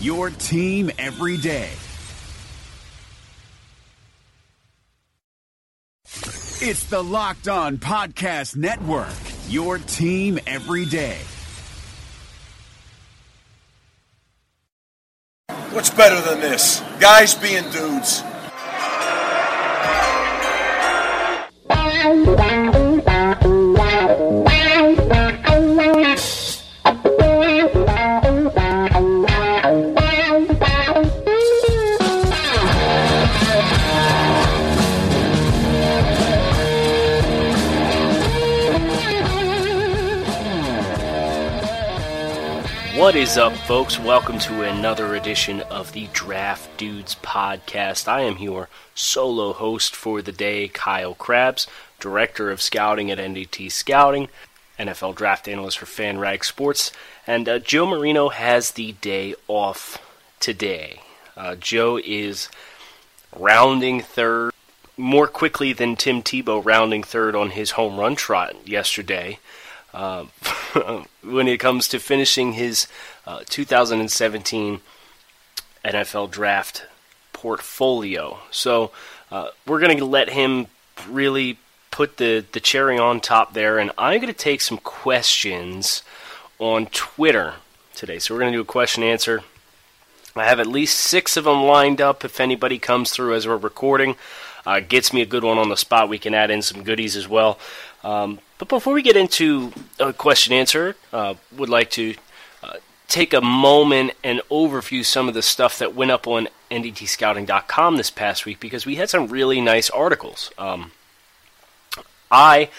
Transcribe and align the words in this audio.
your 0.00 0.30
team 0.30 0.90
every 0.98 1.36
day. 1.36 1.70
It's 6.60 6.84
the 6.84 7.02
Locked 7.02 7.48
On 7.48 7.78
Podcast 7.78 8.56
Network, 8.56 9.14
your 9.48 9.78
team 9.78 10.38
every 10.46 10.84
day. 10.86 11.18
What's 15.70 15.90
better 15.90 16.20
than 16.20 16.40
this? 16.40 16.82
Guys 16.98 17.34
being 17.34 17.70
dudes. 17.70 18.22
What 42.98 43.14
is 43.14 43.38
up, 43.38 43.54
folks? 43.54 43.96
Welcome 43.96 44.40
to 44.40 44.64
another 44.64 45.14
edition 45.14 45.60
of 45.60 45.92
the 45.92 46.08
Draft 46.12 46.76
Dudes 46.76 47.14
podcast. 47.14 48.08
I 48.08 48.22
am 48.22 48.38
your 48.38 48.68
solo 48.92 49.52
host 49.52 49.94
for 49.94 50.20
the 50.20 50.32
day, 50.32 50.66
Kyle 50.66 51.14
Crabbs, 51.14 51.68
Director 52.00 52.50
of 52.50 52.60
Scouting 52.60 53.08
at 53.12 53.18
NDT 53.18 53.70
Scouting, 53.70 54.28
NFL 54.80 55.14
Draft 55.14 55.46
Analyst 55.46 55.78
for 55.78 55.86
FanRag 55.86 56.42
Sports, 56.42 56.90
and 57.24 57.48
uh, 57.48 57.60
Joe 57.60 57.86
Marino 57.86 58.30
has 58.30 58.72
the 58.72 58.90
day 59.00 59.36
off 59.46 60.04
today. 60.40 61.02
Uh, 61.36 61.54
Joe 61.54 62.00
is 62.04 62.48
rounding 63.38 64.00
third 64.00 64.52
more 64.96 65.28
quickly 65.28 65.72
than 65.72 65.94
Tim 65.94 66.20
Tebow 66.20 66.64
rounding 66.64 67.04
third 67.04 67.36
on 67.36 67.50
his 67.50 67.70
home 67.70 67.96
run 67.96 68.16
trot 68.16 68.56
yesterday. 68.66 69.38
Uh, 69.98 70.26
when 71.24 71.48
it 71.48 71.58
comes 71.58 71.88
to 71.88 71.98
finishing 71.98 72.52
his 72.52 72.86
uh, 73.26 73.42
2017 73.48 74.80
NFL 75.84 76.30
Draft 76.30 76.86
portfolio. 77.32 78.38
So 78.52 78.92
uh, 79.32 79.48
we're 79.66 79.80
going 79.80 79.98
to 79.98 80.04
let 80.04 80.30
him 80.30 80.68
really 81.08 81.58
put 81.90 82.18
the, 82.18 82.44
the 82.52 82.60
cherry 82.60 82.96
on 82.96 83.18
top 83.18 83.54
there, 83.54 83.80
and 83.80 83.90
I'm 83.98 84.20
going 84.20 84.32
to 84.32 84.38
take 84.38 84.60
some 84.60 84.78
questions 84.78 86.04
on 86.60 86.86
Twitter 86.86 87.54
today. 87.96 88.20
So 88.20 88.34
we're 88.34 88.40
going 88.40 88.52
to 88.52 88.58
do 88.58 88.62
a 88.62 88.64
question 88.64 89.02
answer. 89.02 89.42
I 90.36 90.44
have 90.44 90.60
at 90.60 90.68
least 90.68 90.96
six 90.96 91.36
of 91.36 91.42
them 91.42 91.64
lined 91.64 92.00
up 92.00 92.24
if 92.24 92.38
anybody 92.38 92.78
comes 92.78 93.10
through 93.10 93.34
as 93.34 93.48
we're 93.48 93.56
recording. 93.56 94.14
Uh, 94.64 94.80
gets 94.80 95.12
me 95.12 95.22
a 95.22 95.26
good 95.26 95.42
one 95.42 95.58
on 95.58 95.70
the 95.70 95.76
spot. 95.76 96.08
We 96.08 96.18
can 96.18 96.34
add 96.34 96.50
in 96.50 96.62
some 96.62 96.84
goodies 96.84 97.16
as 97.16 97.26
well. 97.26 97.58
Um, 98.08 98.38
but 98.56 98.68
before 98.68 98.94
we 98.94 99.02
get 99.02 99.16
into 99.16 99.70
a 100.00 100.14
question 100.14 100.54
answer, 100.54 100.96
uh, 101.12 101.34
would 101.54 101.68
like 101.68 101.90
to 101.90 102.14
uh, 102.62 102.76
take 103.06 103.34
a 103.34 103.42
moment 103.42 104.12
and 104.24 104.40
overview 104.50 105.04
some 105.04 105.28
of 105.28 105.34
the 105.34 105.42
stuff 105.42 105.78
that 105.78 105.94
went 105.94 106.10
up 106.10 106.26
on 106.26 106.48
ndtscouting.com 106.70 107.96
this 107.96 108.10
past 108.10 108.46
week 108.46 108.60
because 108.60 108.86
we 108.86 108.94
had 108.96 109.10
some 109.10 109.28
really 109.28 109.60
nice 109.60 109.90
articles. 109.90 110.50
Um, 110.56 110.92
I 112.30 112.70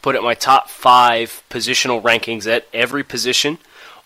put 0.00 0.16
at 0.16 0.22
my 0.22 0.32
top 0.32 0.70
five 0.70 1.42
positional 1.50 2.02
rankings 2.02 2.46
at 2.50 2.66
every 2.72 3.04
position 3.04 3.58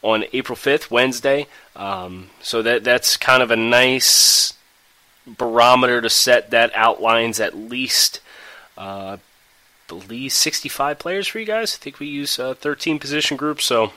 on 0.02 0.24
April 0.32 0.56
5th, 0.56 0.90
Wednesday. 0.90 1.46
Um, 1.76 2.30
so 2.42 2.60
that 2.62 2.82
that's 2.82 3.16
kind 3.16 3.40
of 3.40 3.52
a 3.52 3.56
nice 3.56 4.52
barometer 5.28 6.00
to 6.00 6.10
set 6.10 6.50
that 6.50 6.72
outlines 6.74 7.38
at 7.38 7.56
least 7.56 8.18
uh, 8.76 9.18
believe 10.00 10.32
65 10.32 10.98
players 10.98 11.28
for 11.28 11.38
you 11.38 11.46
guys. 11.46 11.74
I 11.74 11.82
think 11.82 11.98
we 11.98 12.06
use 12.06 12.38
uh, 12.38 12.54
13 12.54 12.98
position 12.98 13.36
groups, 13.36 13.64
so 13.64 13.92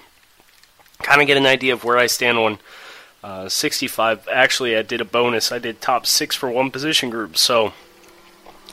kind 0.99 1.21
of 1.21 1.27
get 1.27 1.37
an 1.37 1.45
idea 1.45 1.73
of 1.73 1.83
where 1.83 1.97
I 1.97 2.07
stand 2.07 2.37
on 2.37 2.59
uh, 3.23 3.49
65. 3.49 4.27
Actually, 4.31 4.75
I 4.75 4.81
did 4.81 5.01
a 5.01 5.05
bonus. 5.05 5.51
I 5.51 5.59
did 5.59 5.81
top 5.81 6.05
six 6.05 6.35
for 6.35 6.49
one 6.49 6.71
position 6.71 7.09
group, 7.09 7.37
so 7.37 7.73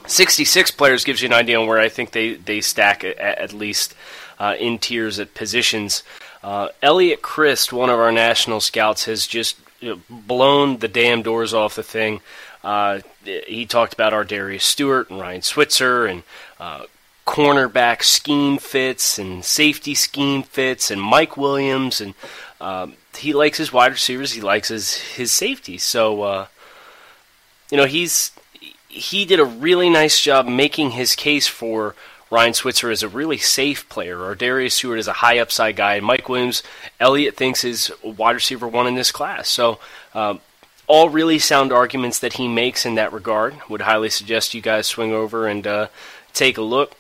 66 0.07 0.71
players 0.73 1.05
gives 1.05 1.23
you 1.23 1.29
an 1.29 1.35
idea 1.35 1.61
on 1.61 1.67
where 1.67 1.79
I 1.79 1.89
think 1.89 2.13
they, 2.13 2.35
they 2.35 2.61
stack 2.61 3.05
at, 3.05 3.19
at 3.19 3.53
least 3.53 3.95
uh, 4.39 4.55
in 4.59 4.79
tiers 4.79 5.19
at 5.19 5.35
positions. 5.35 6.03
Uh, 6.43 6.69
Elliot 6.83 7.23
Christ, 7.23 7.73
one 7.73 7.89
of 7.89 7.99
our 7.99 8.13
national 8.13 8.61
scouts, 8.61 9.05
has 9.05 9.27
just 9.27 9.57
you 9.81 9.91
know, 9.91 10.01
blown 10.11 10.79
the 10.79 10.89
damn 10.89 11.23
doors 11.23 11.55
off 11.55 11.77
the 11.77 11.83
thing. 11.83 12.21
Uh, 12.65 13.01
he 13.25 13.67
talked 13.67 13.93
about 13.93 14.13
ArDarius 14.13 14.63
Stewart 14.63 15.11
and 15.11 15.21
Ryan 15.21 15.43
Switzer 15.43 16.07
and 16.07 16.23
uh, 16.61 16.85
cornerback 17.27 18.03
scheme 18.03 18.59
fits 18.59 19.19
and 19.19 19.45
safety 19.45 19.95
scheme 19.95 20.43
fits 20.43 20.91
and 20.91 21.01
Mike 21.01 21.37
Williams 21.37 22.01
and 22.01 22.15
um, 22.61 22.95
he 23.17 23.33
likes 23.33 23.59
his 23.59 23.73
wide 23.73 23.93
receivers. 23.93 24.33
He 24.33 24.41
likes 24.41 24.69
his 24.69 24.97
his 24.97 25.33
safeties. 25.33 25.83
So 25.83 26.23
uh, 26.23 26.47
you 27.71 27.77
know 27.77 27.87
he's 27.87 28.33
he 28.89 29.25
did 29.25 29.41
a 29.41 29.45
really 29.45 29.91
nice 29.91 30.21
job 30.21 30.47
making 30.47 30.93
his 30.93 31.15
case 31.15 31.47
for 31.47 31.95
Ryan 32.31 32.55
Switzer 32.55 32.91
as 32.91 33.03
a 33.03 33.09
really 33.09 33.37
safe 33.37 33.89
player, 33.89 34.23
or 34.23 34.35
Darius 34.35 34.75
Stewart 34.75 34.99
is 34.99 35.09
a 35.09 35.13
high 35.15 35.39
upside 35.39 35.77
guy, 35.77 36.01
Mike 36.01 36.29
Williams, 36.31 36.63
Elliott 36.99 37.37
thinks 37.37 37.63
is 37.63 37.93
wide 38.03 38.33
receiver 38.35 38.67
one 38.67 38.87
in 38.87 38.95
this 38.95 39.13
class. 39.13 39.51
So, 39.51 39.79
um, 40.15 40.41
all 40.87 41.11
really 41.11 41.39
sound 41.39 41.73
arguments 41.73 42.19
that 42.21 42.35
he 42.35 42.49
makes 42.49 42.87
in 42.87 42.95
that 42.95 43.13
regard. 43.13 43.55
Would 43.69 43.83
highly 43.83 44.09
suggest 44.09 44.55
you 44.55 44.63
guys 44.63 44.87
swing 44.87 45.13
over 45.13 45.47
and 45.47 45.67
uh, 45.67 45.89
take 46.33 46.57
a 46.57 46.63
look. 46.63 46.97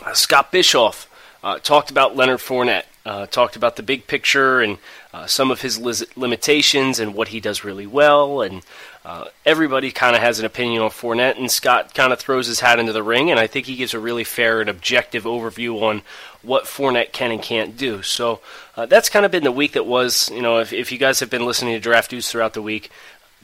Uh, 0.00 0.14
Scott 0.14 0.52
Bischoff 0.52 1.10
uh, 1.42 1.58
talked 1.58 1.90
about 1.90 2.16
Leonard 2.16 2.38
Fournette, 2.38 2.84
uh, 3.04 3.26
talked 3.26 3.56
about 3.56 3.76
the 3.76 3.82
big 3.82 4.06
picture 4.06 4.60
and 4.60 4.78
uh, 5.12 5.26
some 5.26 5.50
of 5.50 5.60
his 5.60 5.78
li- 5.78 6.06
limitations 6.16 6.98
and 6.98 7.14
what 7.14 7.28
he 7.28 7.40
does 7.40 7.64
really 7.64 7.86
well. 7.86 8.42
And 8.42 8.62
uh, 9.04 9.24
everybody 9.44 9.90
kind 9.90 10.14
of 10.14 10.22
has 10.22 10.38
an 10.38 10.46
opinion 10.46 10.82
on 10.82 10.90
Fournette, 10.90 11.36
and 11.36 11.50
Scott 11.50 11.92
kind 11.92 12.12
of 12.12 12.20
throws 12.20 12.46
his 12.46 12.60
hat 12.60 12.78
into 12.78 12.92
the 12.92 13.02
ring, 13.02 13.30
and 13.30 13.40
I 13.40 13.48
think 13.48 13.66
he 13.66 13.74
gives 13.74 13.94
a 13.94 13.98
really 13.98 14.22
fair 14.22 14.60
and 14.60 14.70
objective 14.70 15.24
overview 15.24 15.82
on 15.82 16.02
what 16.42 16.64
Fournette 16.64 17.12
can 17.12 17.32
and 17.32 17.42
can't 17.42 17.76
do. 17.76 18.02
So 18.02 18.40
uh, 18.76 18.86
that's 18.86 19.08
kind 19.08 19.26
of 19.26 19.32
been 19.32 19.42
the 19.42 19.52
week 19.52 19.72
that 19.72 19.86
was. 19.86 20.30
You 20.30 20.40
know, 20.40 20.60
if, 20.60 20.72
if 20.72 20.92
you 20.92 20.98
guys 20.98 21.18
have 21.18 21.30
been 21.30 21.44
listening 21.44 21.74
to 21.74 21.80
Draft 21.80 22.10
Dudes 22.10 22.30
throughout 22.30 22.54
the 22.54 22.62
week, 22.62 22.90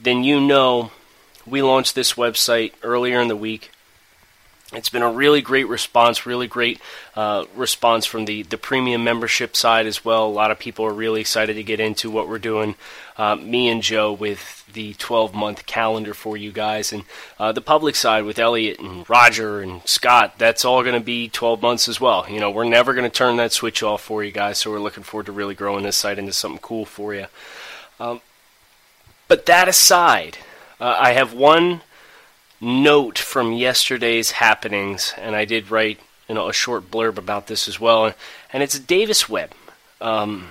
then 0.01 0.23
you 0.23 0.41
know 0.41 0.93
we 1.45 1.63
launched 1.63 1.97
this 1.97 2.15
website 2.15 2.73
earlier 2.83 3.21
in 3.21 3.27
the 3.27 3.37
week. 3.37 3.73
It's 4.75 4.91
been 4.91 5.01
a 5.01 5.11
really 5.11 5.41
great 5.41 5.67
response, 5.67 6.27
really 6.27 6.47
great 6.47 6.79
uh, 7.17 7.47
response 7.57 8.05
from 8.05 8.27
the, 8.27 8.43
the 8.43 8.59
premium 8.59 9.03
membership 9.03 9.57
side 9.57 9.87
as 9.87 10.05
well. 10.05 10.27
A 10.27 10.29
lot 10.29 10.51
of 10.51 10.59
people 10.59 10.85
are 10.85 10.93
really 10.93 11.23
excited 11.23 11.55
to 11.55 11.63
get 11.63 11.81
into 11.81 12.11
what 12.11 12.29
we're 12.29 12.39
doing. 12.39 12.75
Uh, 13.17 13.37
me 13.37 13.71
and 13.71 13.83
Joe 13.83 14.13
with 14.13 14.67
the 14.71 14.93
12 14.95 15.35
month 15.35 15.65
calendar 15.65 16.13
for 16.13 16.37
you 16.37 16.53
guys, 16.53 16.93
and 16.93 17.05
uh, 17.39 17.51
the 17.51 17.63
public 17.63 17.97
side 17.97 18.25
with 18.25 18.39
Elliot 18.39 18.79
and 18.79 19.09
Roger 19.09 19.63
and 19.63 19.81
Scott. 19.89 20.35
That's 20.37 20.67
all 20.67 20.83
going 20.83 21.01
to 21.01 21.05
be 21.05 21.31
12 21.31 21.63
months 21.63 21.89
as 21.89 21.99
well. 21.99 22.27
You 22.29 22.39
know, 22.39 22.51
we're 22.51 22.65
never 22.65 22.93
going 22.93 23.11
to 23.11 23.17
turn 23.17 23.39
that 23.39 23.53
switch 23.53 23.83
off 23.83 24.03
for 24.03 24.23
you 24.23 24.33
guys, 24.33 24.59
so 24.59 24.71
we're 24.71 24.81
looking 24.81 25.03
forward 25.03 25.27
to 25.27 25.33
really 25.33 25.55
growing 25.55 25.85
this 25.85 25.97
site 25.97 26.19
into 26.19 26.35
something 26.35 26.61
cool 26.61 26.85
for 26.85 27.15
you. 27.15 27.27
Um, 27.99 28.21
but 29.29 29.47
that 29.47 29.67
aside, 29.67 30.37
uh, 30.79 30.95
I 30.99 31.13
have 31.13 31.33
one 31.33 31.81
note 32.61 33.19
from 33.19 33.53
yesterday's 33.53 34.33
happenings, 34.33 35.15
and 35.17 35.37
I 35.37 35.45
did 35.45 35.71
write 35.71 36.01
you 36.29 36.35
know 36.35 36.49
a 36.49 36.53
short 36.53 36.91
blurb 36.91 37.17
about 37.17 37.47
this 37.47 37.69
as 37.69 37.81
well, 37.81 38.13
and 38.53 38.63
it's 38.63 38.79
Davis 38.79 39.29
Webb. 39.29 39.53
Um, 40.01 40.49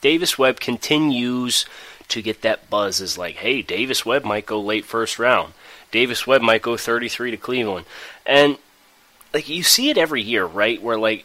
Davis 0.00 0.38
Webb 0.38 0.60
continues 0.60 1.66
to 2.08 2.22
get 2.22 2.42
that 2.42 2.70
buzz 2.70 3.00
as 3.00 3.18
like, 3.18 3.36
hey, 3.36 3.62
Davis 3.62 4.06
Webb 4.06 4.24
might 4.24 4.46
go 4.46 4.60
late 4.60 4.84
first 4.84 5.18
round. 5.18 5.52
Davis 5.90 6.26
Webb 6.26 6.42
might 6.42 6.62
go 6.62 6.76
33 6.76 7.32
to 7.32 7.36
Cleveland, 7.36 7.86
and 8.26 8.58
like 9.32 9.48
you 9.48 9.62
see 9.62 9.90
it 9.90 9.98
every 9.98 10.22
year, 10.22 10.44
right? 10.44 10.82
Where 10.82 10.98
like 10.98 11.24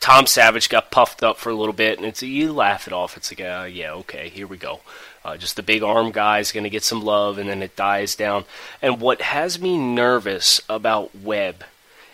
Tom 0.00 0.26
Savage 0.26 0.68
got 0.68 0.90
puffed 0.90 1.22
up 1.22 1.38
for 1.38 1.50
a 1.50 1.54
little 1.54 1.72
bit, 1.72 1.98
and 1.98 2.06
it's 2.06 2.22
you 2.22 2.52
laugh 2.52 2.86
it 2.86 2.92
off. 2.92 3.16
It's 3.16 3.30
like, 3.32 3.40
uh, 3.40 3.68
yeah, 3.70 3.92
okay, 3.92 4.28
here 4.28 4.46
we 4.46 4.56
go. 4.56 4.80
Uh, 5.24 5.36
just 5.36 5.56
the 5.56 5.62
big 5.62 5.82
arm 5.82 6.10
guy 6.10 6.38
is 6.38 6.52
going 6.52 6.64
to 6.64 6.70
get 6.70 6.84
some 6.84 7.04
love, 7.04 7.38
and 7.38 7.48
then 7.48 7.62
it 7.62 7.76
dies 7.76 8.14
down. 8.14 8.44
And 8.80 9.00
what 9.00 9.20
has 9.20 9.60
me 9.60 9.76
nervous 9.76 10.60
about 10.68 11.14
Webb 11.14 11.64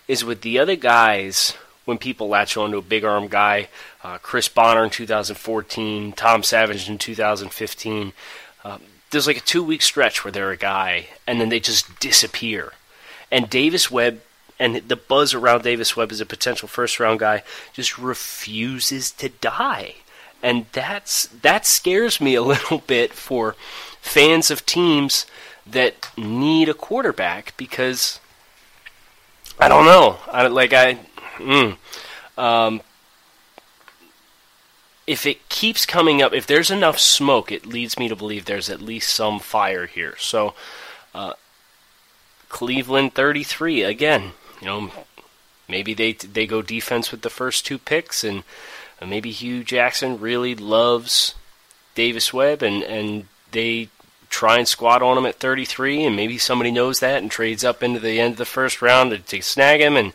is 0.09 0.25
with 0.25 0.41
the 0.41 0.59
other 0.59 0.77
guys, 0.77 1.55
when 1.85 1.99
people 1.99 2.29
latch 2.29 2.57
on 2.57 2.71
to 2.71 2.79
a 2.79 2.83
big 2.83 3.05
arm 3.05 3.29
guy, 3.29 3.69
uh, 4.03 4.19
Chris 4.19 4.49
Bonner 4.49 4.85
in 4.85 4.91
2014, 4.91 6.13
Tom 6.13 6.43
Savage 6.43 6.89
in 6.89 6.99
2015, 6.99 8.13
um, 8.65 8.81
there's 9.11 9.27
like 9.27 9.37
a 9.37 9.41
two 9.41 9.63
week 9.63 9.83
stretch 9.83 10.25
where 10.25 10.33
they're 10.33 10.51
a 10.51 10.57
guy, 10.57 11.09
and 11.27 11.41
then 11.41 11.49
they 11.49 11.61
just 11.61 12.01
disappear. 12.01 12.73
And 13.31 13.51
Davis 13.51 13.91
Webb 13.91 14.21
and 14.59 14.77
the 14.77 14.97
buzz 14.97 15.35
around 15.35 15.63
Davis 15.63 15.97
Webb 15.97 16.13
as 16.13 16.21
a 16.21 16.27
potential 16.27 16.69
first 16.69 17.01
round 17.01 17.21
guy 17.21 17.43
just 17.73 17.99
refuses 17.99 19.11
to 19.13 19.29
die 19.29 19.97
and 20.45 20.67
that's 20.73 21.27
that 21.29 21.67
scares 21.67 22.21
me 22.21 22.35
a 22.35 22.43
little 22.53 22.79
bit 22.79 23.13
for 23.13 23.57
fans 24.01 24.51
of 24.51 24.65
teams 24.67 25.27
that 25.67 26.11
need 26.17 26.69
a 26.69 26.75
quarterback 26.75 27.57
because 27.57 28.21
I 29.59 29.69
don't 29.69 29.87
know. 29.87 30.19
I 30.31 30.47
like 30.49 30.75
I 30.75 30.99
mm, 31.39 31.79
um, 32.37 32.83
if 35.07 35.25
it 35.25 35.49
keeps 35.49 35.87
coming 35.87 36.21
up, 36.21 36.35
if 36.35 36.47
there's 36.47 36.71
enough 36.71 36.99
smoke, 36.99 37.51
it 37.51 37.65
leads 37.65 37.99
me 37.99 38.09
to 38.09 38.17
believe 38.17 38.45
there's 38.45 38.69
at 38.69 38.83
least 38.83 39.13
some 39.13 39.39
fire 39.41 39.87
here. 39.87 40.15
So, 40.19 40.55
uh, 41.15 41.35
Cleveland 42.51 43.15
33 43.15 43.83
again. 43.83 44.33
You 44.61 44.67
know, 44.67 44.91
maybe 45.67 45.95
they 45.95 46.13
they 46.13 46.47
go 46.47 46.61
defense 46.61 47.11
with 47.11 47.23
the 47.23 47.31
first 47.31 47.65
two 47.65 47.79
picks 47.79 48.23
and 48.23 48.45
maybe 49.11 49.31
Hue 49.31 49.65
Jackson 49.65 50.21
really 50.21 50.55
loves 50.55 51.35
Davis 51.95 52.33
Webb 52.33 52.63
and, 52.63 52.83
and 52.83 53.27
they 53.53 53.89
try 54.35 54.59
and 54.59 54.67
squat 54.67 55.01
on 55.01 55.17
him 55.17 55.27
at 55.27 55.37
33, 55.37 56.05
and 56.05 56.17
maybe 56.17 56.39
somebody 56.39 56.73
knows 56.73 56.99
that 56.99 57.23
and 57.23 57.31
trades 57.31 57.65
up 57.65 57.85
into 57.85 58.01
the 58.01 58.19
end 58.19 58.33
of 58.33 58.39
the 58.39 58.45
first 58.45 58.83
round 58.83 59.13
to, 59.13 59.19
to 59.19 59.41
snag 59.41 59.81
him, 59.81 59.97
and 59.97 60.13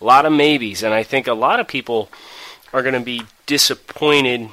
a 0.00 0.04
lot 0.04 0.26
of 0.26 0.32
maybes. 0.32 0.82
And 0.82 0.92
I 0.92 1.04
think 1.04 1.28
a 1.28 1.32
lot 1.32 1.60
of 1.60 1.68
people 1.68 2.10
are 2.72 2.82
going 2.82 2.94
to 2.94 3.00
be 3.00 3.22
disappointed 3.46 4.48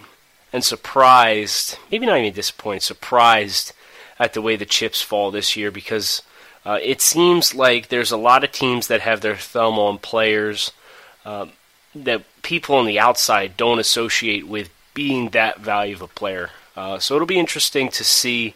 and 0.53 0.63
surprised, 0.63 1.79
maybe 1.91 2.05
not 2.05 2.19
even 2.19 2.33
disappointed, 2.33 2.83
surprised 2.83 3.73
at 4.19 4.33
the 4.33 4.43
way 4.43 4.55
the 4.55 4.65
chips 4.65 5.01
fall 5.01 5.31
this 5.31 5.55
year 5.55 5.71
because 5.71 6.21
uh, 6.63 6.77
it 6.81 7.01
seems 7.01 7.55
like 7.55 7.87
there's 7.87 8.11
a 8.11 8.17
lot 8.17 8.43
of 8.43 8.51
teams 8.51 8.87
that 8.87 9.01
have 9.01 9.21
their 9.21 9.35
thumb 9.35 9.79
on 9.79 9.97
players. 9.97 10.71
Um, 11.25 11.53
that 11.95 12.23
people 12.41 12.75
on 12.75 12.85
the 12.85 12.99
outside 12.99 13.57
don't 13.57 13.79
associate 13.79 14.47
with 14.47 14.69
being 14.93 15.29
that 15.29 15.59
value 15.59 15.95
of 15.95 16.01
a 16.01 16.07
player. 16.07 16.51
Uh, 16.75 16.99
so 16.99 17.15
it'll 17.15 17.27
be 17.27 17.39
interesting 17.39 17.89
to 17.89 18.03
see 18.03 18.53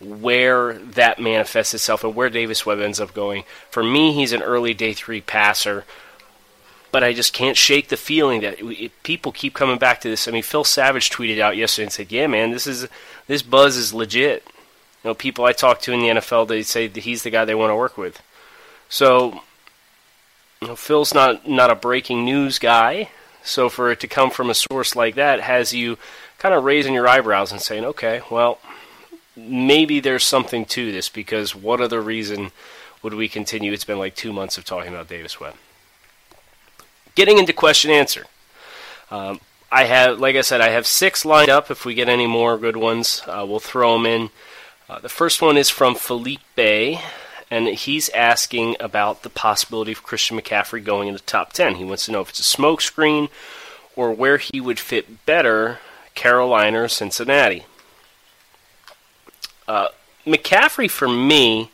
where 0.00 0.74
that 0.74 1.20
manifests 1.20 1.74
itself 1.74 2.02
and 2.02 2.14
where 2.14 2.28
Davis 2.28 2.66
Webb 2.66 2.80
ends 2.80 3.00
up 3.00 3.14
going. 3.14 3.44
For 3.70 3.82
me, 3.82 4.12
he's 4.12 4.32
an 4.32 4.42
early 4.42 4.74
day 4.74 4.92
three 4.92 5.20
passer, 5.20 5.84
but 6.90 7.04
I 7.04 7.12
just 7.12 7.32
can't 7.32 7.56
shake 7.56 7.88
the 7.88 7.96
feeling 7.96 8.40
that 8.40 8.56
it, 8.60 8.92
people 9.02 9.32
keep 9.32 9.54
coming 9.54 9.78
back 9.78 10.00
to 10.00 10.08
this. 10.08 10.26
I 10.26 10.30
mean, 10.30 10.42
Phil 10.42 10.64
Savage 10.64 11.10
tweeted 11.10 11.40
out 11.40 11.56
yesterday 11.56 11.84
and 11.84 11.92
said, 11.92 12.12
"Yeah, 12.12 12.26
man, 12.26 12.50
this 12.50 12.66
is 12.66 12.88
this 13.28 13.42
buzz 13.42 13.76
is 13.76 13.94
legit." 13.94 14.44
You 15.02 15.10
know, 15.10 15.14
people 15.14 15.44
I 15.44 15.52
talk 15.52 15.80
to 15.82 15.92
in 15.92 16.00
the 16.00 16.08
NFL, 16.08 16.48
they 16.48 16.62
say 16.62 16.86
that 16.86 17.04
he's 17.04 17.22
the 17.22 17.30
guy 17.30 17.44
they 17.44 17.54
want 17.54 17.70
to 17.70 17.76
work 17.76 17.96
with. 17.96 18.20
So 18.88 19.42
Phil's 20.76 21.14
not 21.14 21.48
not 21.48 21.70
a 21.70 21.74
breaking 21.74 22.24
news 22.24 22.58
guy, 22.58 23.10
so 23.42 23.68
for 23.68 23.90
it 23.90 24.00
to 24.00 24.08
come 24.08 24.30
from 24.30 24.50
a 24.50 24.54
source 24.54 24.94
like 24.94 25.14
that 25.16 25.40
has 25.40 25.72
you 25.72 25.98
kind 26.38 26.54
of 26.54 26.64
raising 26.64 26.94
your 26.94 27.06
eyebrows 27.06 27.52
and 27.52 27.60
saying, 27.60 27.84
okay, 27.84 28.20
well, 28.30 28.58
maybe 29.36 30.00
there's 30.00 30.24
something 30.24 30.64
to 30.66 30.90
this 30.92 31.08
because 31.08 31.54
what 31.54 31.80
other 31.80 32.00
reason 32.00 32.50
would 33.02 33.14
we 33.14 33.28
continue? 33.28 33.72
It's 33.72 33.84
been 33.84 33.98
like 33.98 34.14
two 34.14 34.32
months 34.32 34.58
of 34.58 34.64
talking 34.64 34.92
about 34.92 35.08
Davis 35.08 35.40
Webb. 35.40 35.54
Getting 37.14 37.38
into 37.38 37.52
question 37.52 37.90
answer. 37.90 38.26
Um, 39.10 39.40
I 39.70 39.84
have, 39.84 40.18
like 40.18 40.36
I 40.36 40.40
said, 40.40 40.60
I 40.60 40.70
have 40.70 40.86
six 40.86 41.24
lined 41.24 41.48
up. 41.48 41.70
If 41.70 41.84
we 41.84 41.94
get 41.94 42.08
any 42.08 42.26
more 42.26 42.58
good 42.58 42.76
ones, 42.76 43.22
uh, 43.26 43.44
we'll 43.48 43.60
throw 43.60 43.94
them 43.94 44.06
in. 44.06 44.30
Uh, 44.88 44.98
the 44.98 45.08
first 45.08 45.40
one 45.40 45.56
is 45.56 45.70
from 45.70 45.94
Felipe 45.94 46.40
and 47.52 47.68
he's 47.68 48.08
asking 48.10 48.76
about 48.80 49.24
the 49.24 49.28
possibility 49.28 49.92
of 49.92 50.02
Christian 50.02 50.40
McCaffrey 50.40 50.82
going 50.82 51.08
in 51.08 51.12
the 51.12 51.20
top 51.20 51.52
10. 51.52 51.74
He 51.74 51.84
wants 51.84 52.06
to 52.06 52.12
know 52.12 52.22
if 52.22 52.30
it's 52.30 52.40
a 52.40 52.56
smokescreen 52.56 53.28
or 53.94 54.10
where 54.10 54.38
he 54.38 54.58
would 54.58 54.80
fit 54.80 55.26
better, 55.26 55.78
Carolina 56.14 56.84
or 56.84 56.88
Cincinnati. 56.88 57.66
Uh, 59.68 59.88
McCaffrey, 60.26 60.90
for 60.90 61.06
me, 61.06 61.70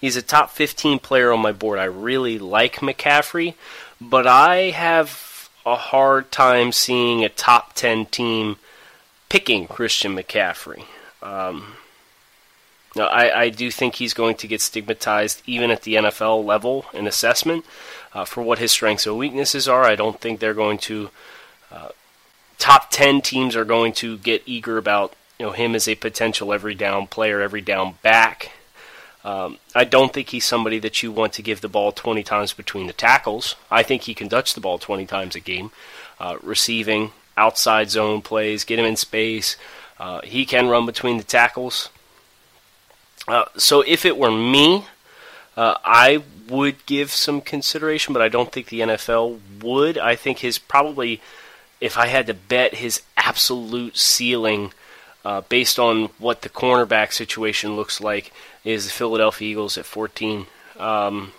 he's 0.00 0.14
a 0.14 0.22
top 0.22 0.50
15 0.50 1.00
player 1.00 1.32
on 1.32 1.40
my 1.40 1.50
board. 1.50 1.80
I 1.80 1.86
really 1.86 2.38
like 2.38 2.76
McCaffrey, 2.76 3.54
but 4.00 4.28
I 4.28 4.70
have 4.70 5.50
a 5.66 5.74
hard 5.74 6.30
time 6.30 6.70
seeing 6.70 7.24
a 7.24 7.28
top 7.28 7.72
10 7.72 8.06
team 8.06 8.58
picking 9.28 9.66
Christian 9.66 10.14
McCaffrey. 10.14 10.84
Um, 11.20 11.75
now, 12.96 13.08
I, 13.08 13.42
I 13.42 13.48
do 13.50 13.70
think 13.70 13.96
he's 13.96 14.14
going 14.14 14.36
to 14.36 14.48
get 14.48 14.62
stigmatized 14.62 15.42
even 15.46 15.70
at 15.70 15.82
the 15.82 15.96
NFL 15.96 16.44
level 16.44 16.86
in 16.94 17.06
assessment 17.06 17.66
uh, 18.14 18.24
for 18.24 18.42
what 18.42 18.58
his 18.58 18.72
strengths 18.72 19.06
and 19.06 19.18
weaknesses 19.18 19.68
are. 19.68 19.84
I 19.84 19.96
don't 19.96 20.18
think 20.18 20.40
they're 20.40 20.54
going 20.54 20.78
to. 20.78 21.10
Uh, 21.70 21.90
top 22.58 22.90
10 22.90 23.20
teams 23.20 23.54
are 23.54 23.66
going 23.66 23.92
to 23.92 24.16
get 24.16 24.42
eager 24.46 24.78
about 24.78 25.12
you 25.38 25.44
know 25.44 25.52
him 25.52 25.74
as 25.74 25.86
a 25.86 25.94
potential 25.94 26.54
every 26.54 26.74
down 26.74 27.06
player, 27.06 27.42
every 27.42 27.60
down 27.60 27.96
back. 28.02 28.52
Um, 29.22 29.58
I 29.74 29.84
don't 29.84 30.12
think 30.12 30.30
he's 30.30 30.46
somebody 30.46 30.78
that 30.78 31.02
you 31.02 31.12
want 31.12 31.34
to 31.34 31.42
give 31.42 31.60
the 31.60 31.68
ball 31.68 31.92
20 31.92 32.22
times 32.22 32.54
between 32.54 32.86
the 32.86 32.92
tackles. 32.92 33.56
I 33.70 33.82
think 33.82 34.02
he 34.02 34.14
can 34.14 34.28
touch 34.28 34.54
the 34.54 34.60
ball 34.60 34.78
20 34.78 35.04
times 35.04 35.34
a 35.34 35.40
game, 35.40 35.70
uh, 36.18 36.36
receiving 36.42 37.10
outside 37.36 37.90
zone 37.90 38.22
plays, 38.22 38.64
get 38.64 38.78
him 38.78 38.86
in 38.86 38.96
space. 38.96 39.56
Uh, 39.98 40.20
he 40.22 40.46
can 40.46 40.68
run 40.68 40.86
between 40.86 41.18
the 41.18 41.24
tackles. 41.24 41.90
Uh, 43.28 43.44
so 43.56 43.82
if 43.86 44.04
it 44.04 44.16
were 44.16 44.30
me, 44.30 44.84
uh, 45.56 45.76
I 45.84 46.22
would 46.48 46.84
give 46.86 47.10
some 47.10 47.40
consideration, 47.40 48.12
but 48.12 48.22
I 48.22 48.28
don't 48.28 48.52
think 48.52 48.68
the 48.68 48.80
NFL 48.80 49.40
would. 49.62 49.98
I 49.98 50.14
think 50.14 50.38
his 50.38 50.58
probably, 50.58 51.20
if 51.80 51.96
I 51.96 52.06
had 52.06 52.26
to 52.28 52.34
bet, 52.34 52.74
his 52.74 53.02
absolute 53.16 53.96
ceiling, 53.96 54.72
uh, 55.24 55.40
based 55.42 55.78
on 55.78 56.10
what 56.18 56.42
the 56.42 56.48
cornerback 56.48 57.12
situation 57.12 57.74
looks 57.74 58.00
like, 58.00 58.32
is 58.64 58.84
the 58.84 58.92
Philadelphia 58.92 59.48
Eagles 59.48 59.76
at 59.76 59.86
14. 59.86 60.46
Um, 60.78 61.32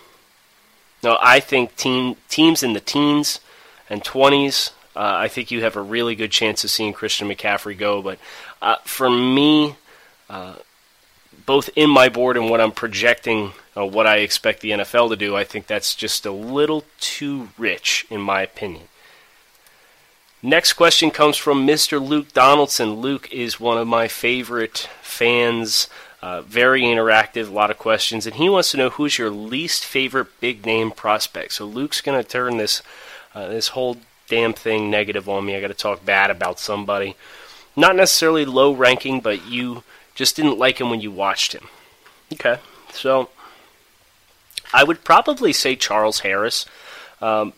no, 1.02 1.16
I 1.20 1.40
think 1.40 1.76
team 1.76 2.16
teams 2.28 2.62
in 2.62 2.72
the 2.72 2.80
teens 2.80 3.40
and 3.88 4.02
20s. 4.02 4.72
Uh, 4.96 5.14
I 5.16 5.28
think 5.28 5.50
you 5.50 5.62
have 5.62 5.76
a 5.76 5.82
really 5.82 6.16
good 6.16 6.32
chance 6.32 6.64
of 6.64 6.70
seeing 6.70 6.92
Christian 6.92 7.28
McCaffrey 7.28 7.78
go. 7.78 8.02
But 8.02 8.18
uh, 8.60 8.76
for 8.84 9.08
me, 9.08 9.76
uh, 10.28 10.56
both 11.48 11.70
in 11.74 11.88
my 11.88 12.10
board 12.10 12.36
and 12.36 12.50
what 12.50 12.60
I'm 12.60 12.72
projecting, 12.72 13.52
uh, 13.74 13.86
what 13.86 14.06
I 14.06 14.18
expect 14.18 14.60
the 14.60 14.72
NFL 14.72 15.08
to 15.08 15.16
do, 15.16 15.34
I 15.34 15.44
think 15.44 15.66
that's 15.66 15.94
just 15.94 16.26
a 16.26 16.30
little 16.30 16.84
too 17.00 17.48
rich, 17.56 18.06
in 18.10 18.20
my 18.20 18.42
opinion. 18.42 18.82
Next 20.42 20.74
question 20.74 21.10
comes 21.10 21.38
from 21.38 21.66
Mr. 21.66 22.06
Luke 22.06 22.34
Donaldson. 22.34 22.96
Luke 22.96 23.32
is 23.32 23.58
one 23.58 23.78
of 23.78 23.88
my 23.88 24.08
favorite 24.08 24.90
fans 25.00 25.88
Uh, 26.20 26.42
very 26.42 26.82
interactive, 26.82 27.46
a 27.48 27.52
lot 27.52 27.70
of 27.70 27.78
questions, 27.78 28.26
and 28.26 28.34
he 28.34 28.48
wants 28.48 28.72
to 28.72 28.76
know 28.76 28.90
who's 28.90 29.18
your 29.18 29.30
least 29.30 29.84
favorite 29.84 30.26
big 30.40 30.66
name 30.66 30.90
prospect. 30.90 31.52
So 31.52 31.64
Luke's 31.64 32.00
going 32.00 32.20
to 32.20 32.28
turn 32.28 32.56
this 32.56 32.82
uh, 33.36 33.46
this 33.46 33.68
whole 33.68 33.98
damn 34.28 34.52
thing 34.52 34.90
negative 34.90 35.28
on 35.28 35.46
me. 35.46 35.54
I 35.54 35.60
got 35.60 35.68
to 35.68 35.74
talk 35.74 36.04
bad 36.04 36.28
about 36.28 36.58
somebody, 36.58 37.14
not 37.76 37.94
necessarily 37.94 38.44
low 38.44 38.72
ranking, 38.72 39.20
but 39.20 39.46
you 39.46 39.84
just 40.18 40.34
didn't 40.34 40.58
like 40.58 40.80
him 40.80 40.90
when 40.90 41.00
you 41.00 41.12
watched 41.12 41.52
him. 41.52 41.68
Okay, 42.32 42.58
so 42.92 43.30
I 44.74 44.82
would 44.82 45.04
probably 45.04 45.52
say 45.52 45.76
Charles 45.76 46.20
Harris. 46.20 46.66
Um, 47.22 47.52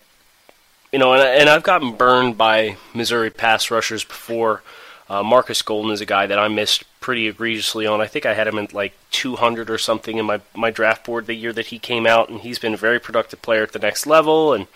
you 0.93 0.99
know, 0.99 1.15
and, 1.15 1.23
and 1.23 1.49
I've 1.49 1.63
gotten 1.63 1.97
burned 1.97 2.37
by 2.37 2.77
Missouri 2.95 3.31
pass 3.31 3.71
rushers 3.71 4.05
before. 4.05 4.63
Uh, 5.09 5.23
Marcus 5.23 5.63
Golden 5.63 5.91
is 5.91 6.03
a 6.03 6.07
guy 6.07 6.27
that 6.27 6.39
I 6.39 6.49
missed 6.49 6.85
pretty 7.01 7.29
egregiously 7.29 7.87
on. 7.87 8.03
I 8.03 8.07
think 8.07 8.27
I 8.27 8.35
had 8.35 8.47
him 8.47 8.59
at 8.59 8.75
like 8.75 8.93
200 9.11 9.71
or 9.71 9.79
something 9.79 10.19
in 10.19 10.27
my, 10.27 10.43
my 10.55 10.71
draft 10.71 11.07
board 11.07 11.27
the 11.27 11.35
year 11.35 11.55
that 11.55 11.69
he 11.69 11.79
came 11.79 12.07
out, 12.07 12.29
and 12.29 12.41
he's 12.41 12.59
been 12.59 12.75
a 12.75 12.77
very 12.77 13.01
productive 13.01 13.41
player 13.41 13.63
at 13.63 13.73
the 13.73 13.79
next 13.79 14.07
level. 14.07 14.53
And 14.53 14.67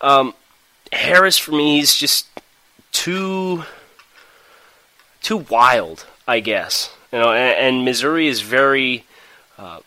um, 0.00 0.32
Harris, 0.90 1.36
for 1.36 1.52
me, 1.52 1.80
is 1.80 1.94
just 1.94 2.28
too 2.92 3.64
too 5.20 5.36
wild, 5.36 6.06
I 6.26 6.40
guess. 6.40 6.90
You 7.12 7.18
know, 7.18 7.32
and, 7.32 7.76
and 7.76 7.84
Missouri 7.84 8.28
is 8.28 8.40
very 8.40 9.04
uh, 9.58 9.80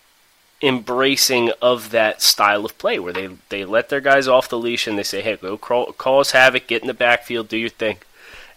embracing 0.61 1.51
of 1.61 1.91
that 1.91 2.21
style 2.21 2.65
of 2.65 2.77
play, 2.77 2.99
where 2.99 3.13
they 3.13 3.29
they 3.49 3.65
let 3.65 3.89
their 3.89 4.01
guys 4.01 4.27
off 4.27 4.49
the 4.49 4.57
leash 4.57 4.87
and 4.87 4.97
they 4.97 5.03
say, 5.03 5.21
"Hey, 5.21 5.35
go 5.35 5.57
call, 5.57 5.93
cause 5.93 6.31
havoc, 6.31 6.67
get 6.67 6.81
in 6.81 6.87
the 6.87 6.93
backfield, 6.93 7.47
do 7.47 7.57
your 7.57 7.69
thing." 7.69 7.97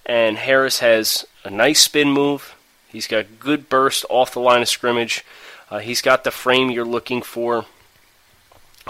and 0.06 0.38
Harris 0.38 0.78
has 0.78 1.26
a 1.44 1.50
nice 1.50 1.80
spin 1.80 2.10
move. 2.10 2.54
He's 2.88 3.08
got 3.08 3.40
good 3.40 3.68
burst 3.68 4.06
off 4.08 4.32
the 4.32 4.40
line 4.40 4.62
of 4.62 4.68
scrimmage. 4.68 5.24
Uh, 5.68 5.80
he's 5.80 6.00
got 6.00 6.24
the 6.24 6.30
frame 6.30 6.70
you're 6.70 6.84
looking 6.84 7.20
for. 7.20 7.66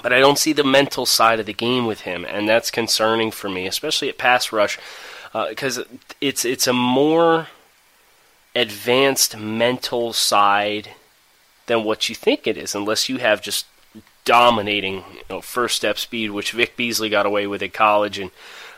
But 0.02 0.12
I 0.12 0.20
don't 0.20 0.38
see 0.38 0.52
the 0.52 0.62
mental 0.62 1.06
side 1.06 1.40
of 1.40 1.46
the 1.46 1.54
game 1.54 1.86
with 1.86 2.02
him, 2.02 2.26
and 2.26 2.46
that's 2.46 2.70
concerning 2.70 3.30
for 3.30 3.48
me, 3.48 3.66
especially 3.66 4.10
at 4.10 4.18
pass 4.18 4.52
rush, 4.52 4.78
because 5.32 5.78
uh, 5.78 5.84
it's 6.20 6.44
it's 6.44 6.66
a 6.66 6.74
more 6.74 7.48
advanced 8.56 9.36
mental 9.36 10.12
side 10.12 10.90
than 11.66 11.84
what 11.84 12.08
you 12.08 12.14
think 12.14 12.46
it 12.46 12.56
is, 12.56 12.74
unless 12.74 13.08
you 13.08 13.18
have 13.18 13.40
just 13.42 13.66
dominating 14.24 14.96
you 15.14 15.22
know, 15.30 15.40
first 15.40 15.76
step 15.76 15.98
speed, 15.98 16.30
which 16.30 16.52
Vic 16.52 16.76
Beasley 16.76 17.08
got 17.08 17.26
away 17.26 17.46
with 17.46 17.62
at 17.62 17.72
college, 17.72 18.18
and 18.18 18.30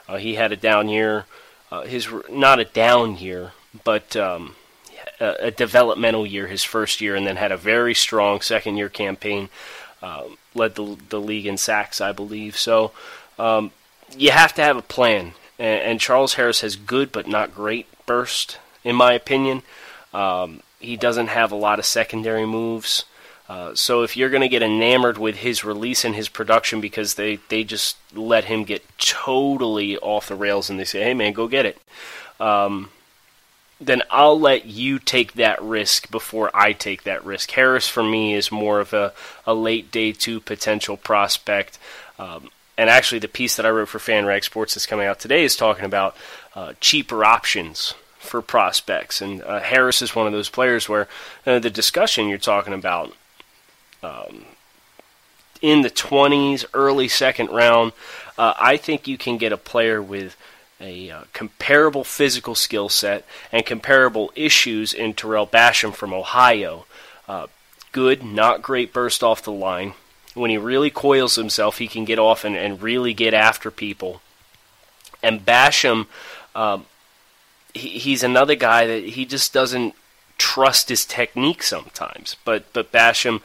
uh, 0.09 0.17
he 0.17 0.35
had 0.35 0.53
a 0.53 0.57
down 0.57 0.89
year 0.89 1.25
uh, 1.71 1.83
his 1.83 2.09
not 2.31 2.59
a 2.59 2.65
down 2.65 3.17
year, 3.19 3.53
but 3.85 4.17
um, 4.17 4.57
a, 5.21 5.35
a, 5.41 5.51
developmental 5.51 6.27
year, 6.27 6.47
his 6.47 6.65
first 6.65 7.01
year, 7.01 7.15
and 7.15 7.27
then 7.27 7.37
had 7.37 7.53
a 7.53 7.57
very 7.57 7.95
strong 7.95 8.41
second 8.41 8.77
year 8.77 8.89
campaign. 8.89 9.49
Uh, 10.03 10.25
led 10.55 10.77
the 10.77 10.97
the 11.11 11.21
league 11.21 11.47
in 11.47 11.59
sacks, 11.59 12.01
I 12.01 12.13
believe. 12.13 12.57
So 12.57 12.93
um, 13.39 13.73
you 14.17 14.31
have 14.31 14.55
to 14.55 14.63
have 14.63 14.77
a 14.77 14.83
plan, 14.83 15.35
and, 15.59 15.83
and, 15.83 16.01
Charles 16.01 16.35
Harris 16.35 16.63
has 16.63 16.77
good 16.77 17.13
but 17.13 17.27
not 17.27 17.55
great 17.55 17.87
burst, 18.07 18.59
in 18.89 18.97
my 18.97 19.13
opinion. 19.13 19.63
Um, 20.15 20.63
he 20.81 20.97
doesn't 20.97 21.27
have 21.27 21.53
a 21.53 21.57
lot 21.57 21.79
of 21.79 21.85
secondary 21.85 22.47
moves. 22.47 23.05
Uh, 23.47 23.75
so 23.75 24.03
if 24.03 24.17
you're 24.17 24.31
going 24.31 24.43
to 24.43 24.49
get 24.49 24.63
enamored 24.63 25.19
with 25.19 25.37
his 25.37 25.63
release 25.63 26.07
and 26.07 26.15
his 26.15 26.29
production 26.29 26.81
because 26.81 27.15
they, 27.15 27.37
they 27.51 27.65
just 27.65 27.99
let 28.15 28.45
him 28.45 28.65
get 28.65 28.83
totally 28.99 29.99
off 29.99 30.29
the 30.29 30.35
rails 30.35 30.71
and 30.71 30.81
they 30.81 30.85
say, 30.85 31.03
hey 31.03 31.13
man, 31.13 31.35
go 31.35 31.47
get 31.49 31.67
it, 31.67 31.79
um, 32.41 32.89
then 33.79 34.03
I'll 34.11 34.41
let 34.41 34.65
you 34.65 34.99
take 34.99 35.35
that 35.35 35.63
risk 35.63 36.11
before 36.11 36.51
I 36.55 36.73
take 36.73 37.03
that 37.03 37.25
risk. 37.25 37.51
Harris 37.51 37.89
for 37.89 38.03
me 38.03 38.35
is 38.35 38.51
more 38.51 38.81
of 38.81 38.95
a, 38.95 39.13
a 39.47 39.53
late 39.53 39.91
day 39.91 40.13
two 40.13 40.41
potential 40.41 40.97
prospect. 40.97 41.79
Um, 42.19 42.51
and 42.77 42.89
actually, 42.89 43.19
the 43.19 43.29
piece 43.29 43.57
that 43.57 43.67
I 43.67 43.71
wrote 43.71 43.89
for 43.89 43.99
FanRag 43.99 44.45
Sports 44.45 44.75
that's 44.75 44.87
coming 44.87 45.07
out 45.07 45.21
today 45.21 45.45
is 45.45 45.57
talking 45.57 45.85
about 45.85 46.17
uh, 46.55 46.73
cheaper 46.81 47.25
options 47.25 47.95
for 48.19 48.43
prospects. 48.43 49.21
And 49.21 49.43
uh, 49.43 49.61
Harris 49.61 50.03
is 50.03 50.15
one 50.15 50.27
of 50.27 50.33
those 50.33 50.49
players 50.49 50.89
where 50.89 51.09
uh, 51.47 51.59
the 51.59 51.71
discussion 51.71 52.29
you're 52.29 52.39
talking 52.39 52.75
about 52.75 53.15
um, 54.03 54.45
in 55.61 55.83
the 55.83 55.91
20s, 55.91 56.65
early 56.75 57.09
second 57.09 57.51
round, 57.51 57.93
uh, 58.37 58.55
I 58.59 58.77
think 58.77 59.09
you 59.09 59.19
can 59.19 59.39
get 59.39 59.53
a 59.53 59.57
player 59.57 60.01
with 60.01 60.37
a 60.81 61.11
uh, 61.11 61.23
comparable 61.33 62.05
physical 62.05 62.55
skill 62.55 62.89
set 62.89 63.25
and 63.51 63.67
comparable 63.67 64.31
issues 64.37 64.93
in 64.93 65.15
Tarell 65.15 65.47
Basham 65.47 65.93
from 65.93 66.13
Ohio. 66.13 66.87
Uh, 67.27 67.49
good, 67.93 68.23
not 68.23 68.63
great 68.63 68.93
burst 68.93 69.23
off 69.25 69.43
the 69.43 69.53
line. 69.53 69.95
When 70.35 70.51
he 70.51 70.59
really 70.59 70.91
coils 70.91 71.35
himself, 71.35 71.79
he 71.79 71.89
can 71.89 72.05
get 72.05 72.19
off 72.19 72.45
and, 72.45 72.55
and 72.55 72.81
really 72.81 73.13
get 73.13 73.35
after 73.35 73.73
people. 73.73 74.21
And 75.21 75.45
Basham, 75.45 76.07
um, 76.55 76.87
he, 77.75 77.89
he's 77.91 78.23
another 78.23 78.55
guy 78.55 78.87
that 78.87 79.05
he 79.05 79.25
just 79.25 79.53
doesn't 79.53 79.95
trust 80.37 80.89
his 80.89 81.05
technique 81.05 81.63
sometimes. 81.63 82.37
But 82.45 82.73
but 82.73 82.93
Basham 82.93 83.41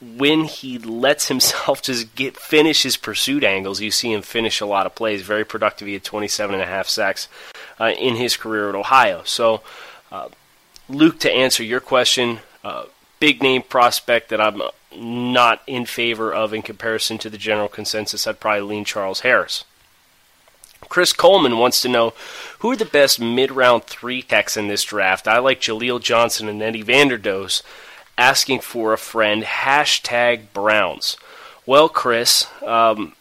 when 0.00 0.44
he 0.44 0.78
lets 0.78 1.28
himself 1.28 1.82
just 1.82 2.14
get 2.14 2.36
finish 2.36 2.82
his 2.82 2.96
pursuit 2.96 3.44
angles, 3.44 3.80
you 3.80 3.90
see 3.90 4.12
him 4.12 4.22
finish 4.22 4.60
a 4.60 4.66
lot 4.66 4.86
of 4.86 4.94
plays. 4.94 5.22
Very 5.22 5.44
productive. 5.44 5.86
He 5.86 5.94
had 5.94 6.04
27 6.04 6.54
and 6.54 6.62
a 6.62 6.66
half 6.66 6.88
sacks 6.88 7.28
uh, 7.80 7.92
in 7.98 8.16
his 8.16 8.36
career 8.36 8.68
at 8.68 8.74
Ohio. 8.74 9.22
So, 9.24 9.62
uh, 10.12 10.28
Luke, 10.88 11.18
to 11.20 11.32
answer 11.32 11.62
your 11.62 11.80
question, 11.80 12.40
uh, 12.62 12.84
big 13.20 13.42
name 13.42 13.62
prospect 13.62 14.28
that 14.28 14.40
I'm 14.40 14.62
not 14.94 15.62
in 15.66 15.84
favor 15.86 16.32
of 16.32 16.52
in 16.54 16.62
comparison 16.62 17.18
to 17.18 17.30
the 17.30 17.38
general 17.38 17.68
consensus. 17.68 18.26
I'd 18.26 18.40
probably 18.40 18.62
lean 18.62 18.84
Charles 18.84 19.20
Harris. 19.20 19.64
Chris 20.88 21.12
Coleman 21.12 21.58
wants 21.58 21.80
to 21.82 21.88
know 21.88 22.14
who 22.60 22.70
are 22.70 22.76
the 22.76 22.84
best 22.84 23.20
mid 23.20 23.50
round 23.50 23.84
three 23.84 24.22
techs 24.22 24.56
in 24.56 24.68
this 24.68 24.84
draft. 24.84 25.28
I 25.28 25.38
like 25.38 25.60
Jaleel 25.60 26.00
Johnson 26.00 26.48
and 26.48 26.62
Eddie 26.62 26.84
Vanderdoes 26.84 27.62
asking 28.18 28.60
for 28.60 28.92
a 28.92 28.98
friend, 28.98 29.42
hashtag 29.42 30.52
Browns. 30.52 31.16
Well, 31.66 31.88
Chris, 31.88 32.46
um, 32.62 33.14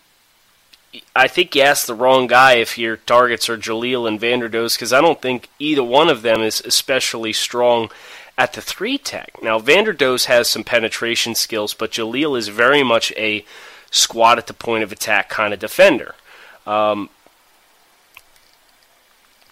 I 1.16 1.28
think 1.28 1.56
you 1.56 1.62
asked 1.64 1.88
the 1.88 1.96
wrong 1.96 2.28
guy 2.28 2.54
if 2.54 2.78
your 2.78 2.98
targets 2.98 3.50
are 3.50 3.58
Jaleel 3.58 4.08
and 4.08 4.20
Vanderdoes 4.20 4.76
because 4.76 4.94
I 4.94 5.02
don't 5.02 5.22
think 5.22 5.50
either 5.60 5.84
one 5.84 6.10
of 6.10 6.22
them 6.22 6.42
is 6.42 6.62
especially 6.62 7.34
strong 7.34 7.90
at 8.38 8.54
the 8.54 8.62
three 8.62 8.98
tech. 8.98 9.42
Now, 9.42 9.60
Vanderdoes 9.60 10.26
has 10.26 10.48
some 10.48 10.64
penetration 10.64 11.36
skills, 11.36 11.74
but 11.74 11.92
Jaleel 11.92 12.38
is 12.38 12.50
very 12.50 12.84
much 12.84 13.12
a 13.14 13.46
squat 13.92 14.38
at 14.38 14.48
the 14.48 14.54
point 14.54 14.84
of 14.84 14.92
attack 14.92 15.30
kind 15.30 15.54
of 15.54 15.60
defender. 15.60 16.16
Um, 16.66 17.10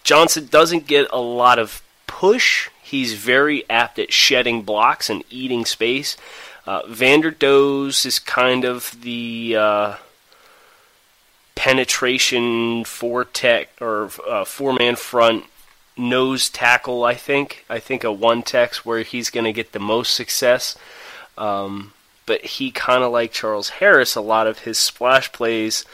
Johnson 0.04 0.46
doesn't 0.46 0.86
get 0.86 1.08
a 1.12 1.20
lot 1.20 1.58
of 1.58 1.82
push 2.06 2.68
He's 2.84 3.14
very 3.14 3.68
apt 3.70 3.98
at 3.98 4.12
shedding 4.12 4.60
blocks 4.60 5.08
and 5.08 5.24
eating 5.30 5.64
space. 5.64 6.18
Uh, 6.66 6.82
Vanderdoes 6.82 8.04
is 8.04 8.18
kind 8.18 8.66
of 8.66 9.00
the 9.00 9.56
uh, 9.56 9.96
penetration 11.54 12.84
four 12.84 13.24
tech 13.24 13.70
or 13.80 14.10
uh, 14.28 14.44
four 14.44 14.74
man 14.74 14.96
front 14.96 15.46
nose 15.96 16.50
tackle. 16.50 17.04
I 17.04 17.14
think. 17.14 17.64
I 17.70 17.78
think 17.78 18.04
a 18.04 18.12
one 18.12 18.42
tech's 18.42 18.84
where 18.84 19.02
he's 19.02 19.30
going 19.30 19.44
to 19.44 19.52
get 19.52 19.72
the 19.72 19.80
most 19.80 20.14
success. 20.14 20.76
Um, 21.38 21.94
but 22.26 22.44
he 22.44 22.70
kind 22.70 23.02
of 23.02 23.10
like 23.10 23.32
Charles 23.32 23.70
Harris. 23.70 24.14
A 24.14 24.20
lot 24.20 24.46
of 24.46 24.60
his 24.60 24.78
splash 24.78 25.32
plays 25.32 25.86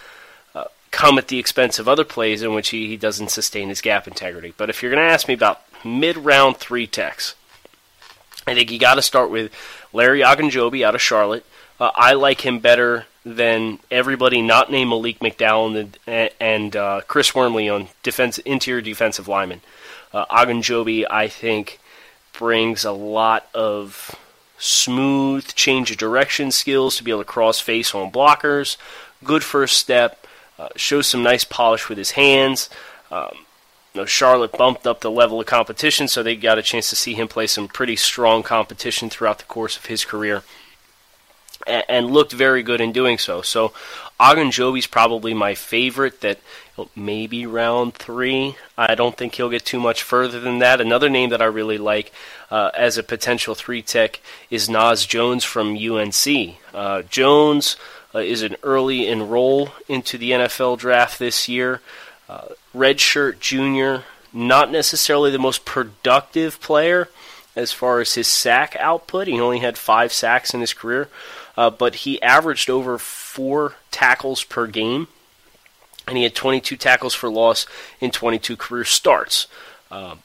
come 0.90 1.18
at 1.18 1.28
the 1.28 1.38
expense 1.38 1.78
of 1.78 1.88
other 1.88 2.04
plays 2.04 2.42
in 2.42 2.54
which 2.54 2.70
he, 2.70 2.88
he 2.88 2.96
doesn't 2.96 3.30
sustain 3.30 3.68
his 3.68 3.80
gap 3.80 4.08
integrity. 4.08 4.54
But 4.56 4.70
if 4.70 4.82
you're 4.82 4.92
going 4.92 5.06
to 5.06 5.12
ask 5.12 5.28
me 5.28 5.34
about 5.34 5.62
mid 5.84 6.16
round 6.16 6.56
three 6.56 6.86
techs. 6.86 7.34
I 8.46 8.54
think 8.54 8.70
you 8.70 8.78
got 8.78 8.94
to 8.94 9.02
start 9.02 9.30
with 9.30 9.52
Larry 9.92 10.20
Ogunjobi 10.20 10.84
out 10.84 10.94
of 10.94 11.02
Charlotte. 11.02 11.44
Uh, 11.78 11.90
I 11.94 12.14
like 12.14 12.42
him 12.42 12.58
better 12.58 13.06
than 13.24 13.78
everybody 13.90 14.40
not 14.40 14.70
named 14.70 14.90
Malik 14.90 15.20
McDowell 15.20 15.90
and, 16.06 16.30
and 16.40 16.76
uh, 16.76 17.02
Chris 17.06 17.34
Wormley 17.34 17.68
on 17.68 17.88
defense 18.02 18.38
interior 18.38 18.80
defensive 18.80 19.28
lineman. 19.28 19.60
Uh, 20.12 20.24
Ogunjobi, 20.26 21.06
I 21.10 21.28
think, 21.28 21.78
brings 22.32 22.84
a 22.84 22.92
lot 22.92 23.48
of 23.54 24.14
smooth 24.58 25.46
change 25.54 25.90
of 25.90 25.96
direction 25.96 26.50
skills 26.50 26.96
to 26.96 27.04
be 27.04 27.10
able 27.10 27.20
to 27.20 27.26
cross 27.26 27.60
face 27.60 27.94
on 27.94 28.10
blockers. 28.10 28.76
Good 29.22 29.44
first 29.44 29.76
step. 29.76 30.26
Uh, 30.60 30.68
shows 30.76 31.06
some 31.06 31.22
nice 31.22 31.42
polish 31.42 31.88
with 31.88 31.96
his 31.96 32.10
hands. 32.10 32.68
Um, 33.10 33.30
you 33.94 34.02
know, 34.02 34.04
Charlotte 34.04 34.52
bumped 34.52 34.86
up 34.86 35.00
the 35.00 35.10
level 35.10 35.40
of 35.40 35.46
competition, 35.46 36.06
so 36.06 36.22
they 36.22 36.36
got 36.36 36.58
a 36.58 36.62
chance 36.62 36.90
to 36.90 36.96
see 36.96 37.14
him 37.14 37.28
play 37.28 37.46
some 37.46 37.66
pretty 37.66 37.96
strong 37.96 38.42
competition 38.42 39.08
throughout 39.08 39.38
the 39.38 39.44
course 39.44 39.78
of 39.78 39.86
his 39.86 40.04
career. 40.04 40.42
and, 41.66 41.84
and 41.88 42.10
looked 42.10 42.32
very 42.32 42.62
good 42.62 42.80
in 42.80 42.92
doing 42.92 43.18
so. 43.18 43.42
So 43.42 43.72
Ogunjobi's 44.18 44.86
probably 44.86 45.32
my 45.34 45.54
favorite 45.54 46.20
that 46.20 46.40
maybe 46.94 47.46
round 47.46 47.94
three. 47.94 48.56
I 48.76 48.94
don't 48.94 49.16
think 49.16 49.34
he'll 49.34 49.50
get 49.50 49.64
too 49.64 49.80
much 49.80 50.02
further 50.02 50.40
than 50.40 50.58
that. 50.58 50.80
Another 50.80 51.08
name 51.08 51.30
that 51.30 51.42
I 51.42 51.46
really 51.46 51.78
like 51.78 52.12
uh, 52.50 52.70
as 52.76 52.98
a 52.98 53.02
potential 53.02 53.54
three 53.54 53.82
tech 53.82 54.20
is 54.50 54.68
Naz 54.68 55.06
Jones 55.06 55.44
from 55.44 55.76
UNC. 55.76 56.56
Uh, 56.72 57.02
Jones 57.02 57.76
is 58.18 58.42
an 58.42 58.56
early 58.62 59.06
enroll 59.06 59.70
into 59.88 60.18
the 60.18 60.32
NFL 60.32 60.78
draft 60.78 61.18
this 61.18 61.48
year. 61.48 61.80
Uh, 62.28 62.48
redshirt 62.74 63.40
junior, 63.40 64.04
not 64.32 64.70
necessarily 64.70 65.30
the 65.30 65.38
most 65.38 65.64
productive 65.64 66.60
player 66.60 67.08
as 67.56 67.72
far 67.72 68.00
as 68.00 68.14
his 68.14 68.28
sack 68.28 68.76
output. 68.78 69.26
He 69.26 69.40
only 69.40 69.58
had 69.58 69.76
five 69.76 70.12
sacks 70.12 70.54
in 70.54 70.60
his 70.60 70.72
career, 70.72 71.08
uh, 71.56 71.70
but 71.70 71.96
he 71.96 72.22
averaged 72.22 72.70
over 72.70 72.98
four 72.98 73.74
tackles 73.90 74.44
per 74.44 74.66
game, 74.66 75.08
and 76.06 76.16
he 76.16 76.22
had 76.22 76.34
22 76.34 76.76
tackles 76.76 77.14
for 77.14 77.28
loss 77.28 77.66
in 78.00 78.10
22 78.10 78.56
career 78.56 78.84
starts. 78.84 79.46
Uh, 79.90 80.16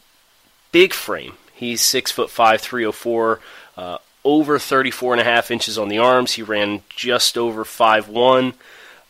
big 0.71 0.93
frame. 0.93 1.33
He's 1.53 1.81
six 1.81 2.11
foot 2.11 2.29
five, 2.29 2.61
304, 2.61 3.39
uh, 3.77 3.97
over 4.25 4.59
34 4.59 5.13
and 5.13 5.21
a 5.21 5.23
half 5.23 5.51
inches 5.51 5.77
on 5.77 5.87
the 5.87 5.99
arms. 5.99 6.33
He 6.33 6.41
ran 6.41 6.81
just 6.89 7.37
over 7.37 7.63
five 7.63 8.09
one. 8.09 8.55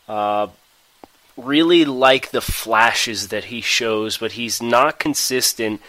Uh, 0.08 0.50
really 1.36 1.86
like 1.86 2.30
the 2.30 2.42
flashes 2.42 3.30
that 3.30 3.46
he 3.46 3.62
shows, 3.62 4.18
but 4.18 4.34
he's 4.34 4.62
not 4.62 5.00
consistent 5.00 5.82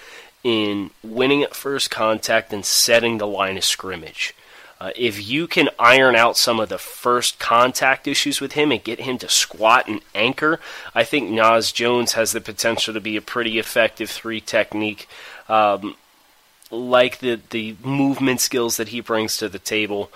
in 0.43 0.91
winning 1.03 1.43
at 1.43 1.55
first 1.55 1.91
contact 1.91 2.53
and 2.53 2.65
setting 2.65 3.19
the 3.19 3.27
line 3.27 3.57
of 3.57 3.65
scrimmage. 3.65 4.35
Uh, 4.79 4.91
if 4.95 5.27
you 5.27 5.47
can 5.47 5.71
iron 5.79 6.15
out 6.15 6.37
some 6.37 6.61
of 6.61 6.69
the 6.69 6.79
first 6.79 7.39
contact 7.39 8.07
issues 8.07 8.41
with 8.41 8.53
him 8.53 8.71
and 8.71 8.85
get 8.85 9.01
him 9.01 9.17
to 9.17 9.29
squat 9.29 9.89
and 9.89 10.01
anchor, 10.15 10.61
I 10.95 11.03
think 11.03 11.31
Naz 11.31 11.73
Jones 11.73 12.13
has 12.13 12.33
the 12.33 12.43
potential 12.43 12.93
to 12.93 13.01
be 13.01 13.17
a 13.17 13.23
pretty 13.23 13.59
effective 13.59 14.11
three 14.11 14.41
technique. 14.41 15.09
Um, 15.49 15.97
like 16.71 17.19
the 17.19 17.41
the 17.51 17.77
movement 17.83 18.41
skills 18.41 18.77
that 18.77 18.89
he 18.89 19.01
brings 19.01 19.37
to 19.39 19.49
the 19.49 19.59
table. 19.59 20.11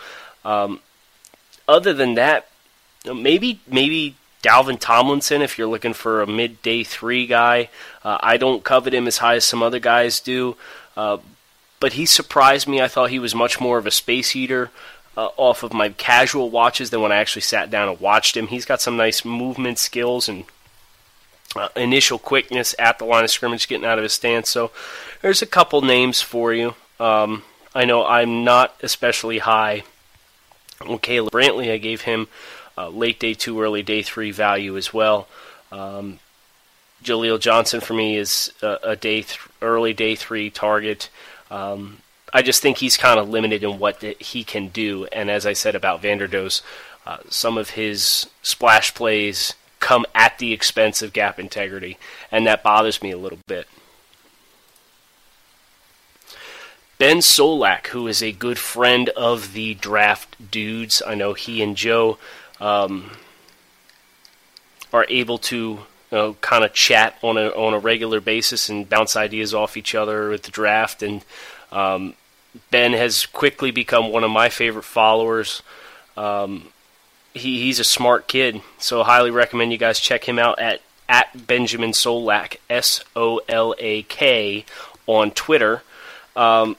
Um, 0.45 0.81
other 1.69 1.93
than 1.93 2.15
that, 2.15 2.49
maybe 3.05 3.61
maybe 3.67 4.17
Dalvin 4.43 4.79
Tomlinson 4.79 5.43
if 5.43 5.59
you're 5.59 5.69
looking 5.69 5.93
for 5.93 6.23
a 6.23 6.27
midday 6.27 6.83
three 6.83 7.27
guy. 7.27 7.69
Uh, 8.03 8.19
I 8.21 8.37
don't 8.37 8.65
covet 8.65 8.95
him 8.95 9.07
as 9.07 9.19
high 9.19 9.37
as 9.37 9.45
some 9.45 9.63
other 9.63 9.79
guys 9.79 10.21
do, 10.21 10.57
uh, 10.97 11.19
but 11.79 11.95
he 11.95 12.07
surprised 12.07 12.67
me. 12.67 12.81
I 12.81 12.89
thought 12.89 13.11
he 13.11 13.19
was 13.19 13.35
much 13.35 13.61
more 13.61 13.79
of 13.79 13.87
a 13.87 13.91
space 13.91 14.35
eater. 14.35 14.71
Uh, 15.17 15.29
off 15.37 15.65
of 15.65 15.75
my 15.75 15.89
casual 15.89 16.51
watches 16.51 16.91
than 16.91 17.03
when 17.03 17.11
I 17.11 17.17
actually 17.17 17.43
sat 17.43 17.69
down 17.69 17.89
and 17.89 18.01
watched 18.01 18.37
him. 18.37 18.47
He's 18.47 18.65
got 18.65 18.81
some 18.81 18.97
nice 18.97 19.25
movement 19.25 19.79
skills 19.79 20.29
and 20.29 20.45
uh, 21.57 21.69
initial 21.77 22.19
quickness 22.19 22.75
at 22.79 22.99
the 22.99 23.05
line 23.05 23.25
of 23.25 23.31
scrimmage, 23.31 23.69
getting 23.69 23.87
out 23.87 23.99
of 23.99 24.03
his 24.03 24.13
stance. 24.13 24.49
So 24.49 24.71
there's 25.23 25.43
a 25.43 25.47
couple 25.47 25.83
names 25.83 26.21
for 26.21 26.53
you. 26.53 26.75
Um, 26.99 27.43
I 27.75 27.85
know 27.85 28.05
I'm 28.05 28.45
not 28.45 28.75
especially 28.83 29.39
high 29.39 29.85
on 30.81 30.99
Caleb 30.99 31.33
Brantley. 31.33 31.71
I 31.71 31.79
gave 31.79 32.03
him 32.03 32.29
uh, 32.77 32.89
late 32.89 33.21
day 33.21 33.35
two, 33.35 33.61
early 33.61 33.83
day 33.83 34.03
three 34.03 34.31
value 34.31 34.77
as 34.77 34.93
well. 34.93 35.29
Um, 35.73 36.19
Jaleel 37.03 37.41
Johnson 37.41 37.81
for 37.81 37.95
me 37.95 38.17
is 38.17 38.53
a, 38.63 38.79
a 38.83 38.97
day 38.97 39.23
th- 39.23 39.41
early 39.63 39.93
day 39.93 40.15
three 40.15 40.51
target. 40.51 41.09
Um, 41.51 41.99
I 42.33 42.43
just 42.43 42.63
think 42.63 42.79
he's 42.79 42.97
kind 42.97 43.19
of 43.19 43.29
limited 43.29 43.63
in 43.63 43.79
what 43.79 44.03
he 44.03 44.45
can 44.45 44.69
do. 44.69 45.07
And 45.07 45.31
as 45.31 45.47
I 45.47 45.53
said 45.53 45.75
about 45.75 46.03
Vanderdoes, 46.03 46.63
uh, 47.07 47.19
some 47.29 47.59
of 47.59 47.71
his 47.71 48.29
splash 48.43 48.95
plays 48.95 49.55
come 49.81 50.07
at 50.15 50.39
the 50.39 50.53
expense 50.53 51.03
of 51.03 51.13
gap 51.13 51.41
integrity, 51.41 51.99
and 52.31 52.47
that 52.47 52.63
bothers 52.63 53.03
me 53.03 53.11
a 53.11 53.19
little 53.19 53.39
bit. 53.47 53.67
Ben 56.99 57.19
Solak, 57.19 57.89
who 57.89 58.07
is 58.07 58.23
a 58.23 58.31
good 58.31 58.59
friend 58.59 59.09
of 59.11 59.55
the 59.55 59.73
draft 59.75 60.51
dudes, 60.51 61.03
I 61.05 61.15
know 61.15 61.33
he 61.33 61.63
and 61.63 61.75
Joe 61.75 62.19
um, 62.61 63.13
are 64.93 65.07
able 65.09 65.39
to 65.39 65.57
you 65.57 65.87
know, 66.13 66.35
kind 66.43 66.63
of 66.63 66.75
chat 66.75 67.17
on 67.23 67.39
a 67.39 67.49
on 67.49 67.73
a 67.73 67.79
regular 67.79 68.21
basis 68.21 68.69
and 68.69 68.89
bounce 68.89 69.17
ideas 69.17 69.55
off 69.55 69.79
each 69.79 69.95
other 69.95 70.29
with 70.29 70.43
the 70.43 70.51
draft. 70.51 71.03
And 71.03 71.25
um, 71.73 72.15
Ben 72.71 72.93
has 72.93 73.27
quickly 73.27 73.71
become 73.71 74.11
one 74.13 74.25
of 74.25 74.31
my 74.31 74.51
favorite 74.51 74.85
followers. 74.85 75.63
Um, 76.17 76.69
he, 77.35 77.61
he's 77.63 77.79
a 77.79 77.85
smart 77.85 78.27
kid, 78.29 78.61
so 78.79 79.03
highly 79.03 79.31
recommend 79.31 79.73
you 79.73 79.79
guys 79.79 80.01
check 80.01 80.29
him 80.29 80.39
out 80.39 80.59
at 80.59 80.81
at 81.09 81.47
Benjamin 81.47 81.91
Solak 81.91 82.57
S 82.69 83.03
O 83.17 83.41
L 83.49 83.75
A 83.79 84.03
K 84.05 84.65
on 85.07 85.31
Twitter. 85.33 85.83
Um, 86.37 86.77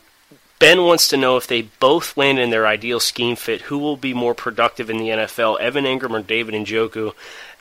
ben 0.59 0.83
wants 0.83 1.07
to 1.09 1.17
know 1.17 1.37
if 1.37 1.47
they 1.47 1.63
both 1.63 2.15
land 2.15 2.39
in 2.39 2.49
their 2.49 2.65
ideal 2.65 2.99
scheme 2.99 3.35
fit, 3.35 3.61
who 3.63 3.77
will 3.77 3.97
be 3.97 4.13
more 4.13 4.33
productive 4.33 4.89
in 4.89 4.97
the 4.97 5.09
NFL, 5.09 5.59
Evan 5.59 5.85
Engram 5.85 6.11
or 6.11 6.21
David 6.21 6.55
Njoku? 6.55 7.13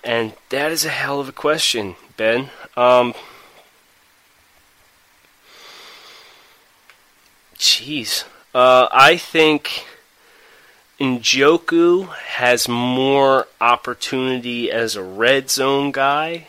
And 0.05 0.35
that 0.51 0.71
is 0.71 0.85
a 0.85 0.91
hell 0.91 1.21
of 1.21 1.29
a 1.29 1.33
question, 1.33 1.97
Ben. 2.17 2.51
Um, 2.77 3.15
jeez, 7.57 8.25
uh, 8.55 8.89
I 8.93 9.17
think 9.17 9.87
Njoku 11.01 12.09
has 12.09 12.69
more 12.69 13.49
opportunity 13.59 14.71
as 14.71 14.97
a 14.97 15.03
red 15.03 15.51
zone 15.51 15.93
guy, 15.93 16.49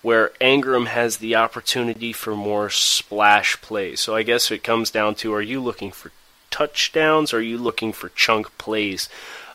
where 0.00 0.30
Engram 0.40 0.86
has 0.86 1.18
the 1.18 1.36
opportunity 1.36 2.12
for 2.12 2.34
more 2.34 2.70
splash 2.70 3.60
plays. 3.60 4.00
So 4.00 4.16
I 4.16 4.22
guess 4.22 4.50
it 4.50 4.64
comes 4.64 4.90
down 4.90 5.16
to 5.16 5.34
are 5.34 5.42
you 5.42 5.60
looking 5.60 5.92
for 5.92 6.12
touchdowns 6.50 7.34
or 7.34 7.38
are 7.38 7.42
you 7.42 7.58
looking 7.58 7.92
for 7.92 8.08
chunk 8.10 8.56
plays? 8.56 9.10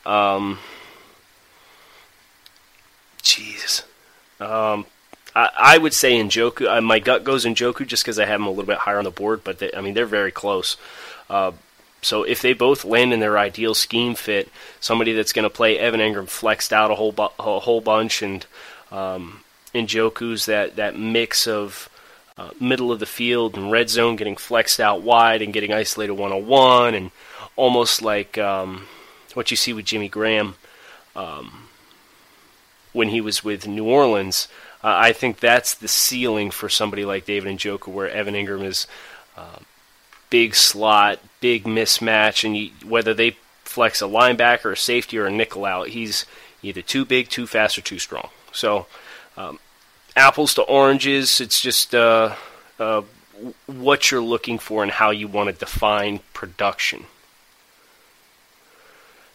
Um, 0.05 0.59
jeez. 3.23 3.83
Um, 4.39 4.85
I, 5.35 5.49
I, 5.57 5.77
would 5.79 5.93
say 5.93 6.21
Njoku. 6.21 6.67
Uh, 6.67 6.81
my 6.81 6.99
gut 6.99 7.23
goes 7.23 7.45
Njoku 7.45 7.85
just 7.85 8.03
because 8.03 8.19
I 8.19 8.25
have 8.25 8.39
him 8.39 8.47
a 8.47 8.51
little 8.51 8.65
bit 8.65 8.77
higher 8.79 8.99
on 8.99 9.03
the 9.05 9.11
board, 9.11 9.43
but 9.43 9.59
they, 9.59 9.71
I 9.73 9.81
mean 9.81 9.95
they're 9.95 10.05
very 10.05 10.31
close. 10.31 10.77
Uh, 11.29 11.51
so 12.01 12.23
if 12.23 12.41
they 12.41 12.53
both 12.53 12.85
land 12.85 13.13
in 13.13 13.19
their 13.19 13.37
ideal 13.37 13.73
scheme 13.73 14.15
fit, 14.15 14.49
somebody 14.79 15.13
that's 15.13 15.33
going 15.33 15.43
to 15.43 15.49
play 15.49 15.77
Evan 15.77 15.99
Engram 15.99 16.27
flexed 16.27 16.71
out 16.71 16.91
a 16.91 16.95
whole 16.95 17.11
bu- 17.11 17.35
a 17.37 17.59
whole 17.59 17.81
bunch, 17.81 18.21
and 18.21 18.45
um, 18.91 19.41
that 19.73 20.71
that 20.75 20.97
mix 20.97 21.47
of 21.47 21.89
uh, 22.37 22.51
middle 22.59 22.91
of 22.91 22.99
the 22.99 23.05
field 23.05 23.57
and 23.57 23.71
red 23.71 23.89
zone 23.89 24.15
getting 24.15 24.37
flexed 24.37 24.79
out 24.79 25.01
wide 25.01 25.41
and 25.41 25.53
getting 25.53 25.73
isolated 25.73 26.13
one 26.13 26.31
on 26.31 26.47
one, 26.47 26.95
and 26.95 27.11
almost 27.55 28.01
like 28.01 28.37
um, 28.37 28.87
what 29.33 29.51
you 29.51 29.57
see 29.57 29.73
with 29.73 29.85
Jimmy 29.85 30.07
Graham 30.07 30.55
um, 31.15 31.67
when 32.93 33.09
he 33.09 33.19
was 33.19 33.43
with 33.43 33.67
New 33.67 33.85
Orleans. 33.85 34.47
Uh, 34.81 34.95
I 34.95 35.11
think 35.11 35.41
that's 35.41 35.73
the 35.73 35.89
ceiling 35.89 36.51
for 36.51 36.69
somebody 36.69 37.03
like 37.03 37.25
David 37.25 37.49
and 37.49 37.59
Njoku, 37.59 37.89
where 37.89 38.09
Evan 38.09 38.35
Engram 38.35 38.63
is. 38.63 38.87
Uh, 39.35 39.59
big 40.29 40.55
slot, 40.55 41.19
big 41.41 41.63
mismatch, 41.63 42.43
and 42.43 42.55
you, 42.55 42.71
whether 42.87 43.13
they 43.13 43.35
flex 43.63 44.01
a 44.01 44.05
linebacker, 44.05 44.71
a 44.71 44.75
safety, 44.75 45.17
or 45.17 45.27
a 45.27 45.31
nickel 45.31 45.65
out, 45.65 45.89
he's 45.89 46.25
either 46.61 46.81
too 46.81 47.05
big, 47.05 47.29
too 47.29 47.47
fast, 47.47 47.77
or 47.77 47.81
too 47.81 47.99
strong. 47.99 48.29
So, 48.51 48.87
um, 49.37 49.59
apples 50.15 50.53
to 50.55 50.61
oranges, 50.63 51.39
it's 51.39 51.61
just 51.61 51.95
uh, 51.95 52.35
uh, 52.79 53.03
what 53.67 54.11
you're 54.11 54.21
looking 54.21 54.59
for 54.59 54.83
and 54.83 54.91
how 54.91 55.11
you 55.11 55.27
want 55.27 55.49
to 55.49 55.57
define 55.57 56.19
production. 56.33 57.05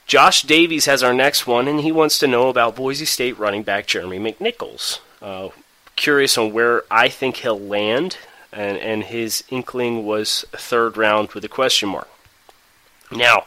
Josh 0.06 0.42
Davies 0.42 0.84
has 0.84 1.02
our 1.02 1.14
next 1.14 1.46
one, 1.46 1.66
and 1.66 1.80
he 1.80 1.90
wants 1.90 2.18
to 2.18 2.26
know 2.26 2.48
about 2.48 2.76
Boise 2.76 3.06
State 3.06 3.38
running 3.38 3.62
back 3.62 3.86
Jeremy 3.86 4.18
McNichols. 4.18 4.98
Uh, 5.22 5.48
curious 5.96 6.36
on 6.36 6.52
where 6.52 6.84
I 6.90 7.08
think 7.08 7.36
he'll 7.36 7.58
land 7.58 8.18
and, 8.54 8.78
and 8.78 9.04
his 9.04 9.44
inkling 9.50 10.06
was 10.06 10.44
third 10.52 10.96
round 10.96 11.32
with 11.32 11.44
a 11.44 11.48
question 11.48 11.88
mark. 11.88 12.08
Now, 13.10 13.44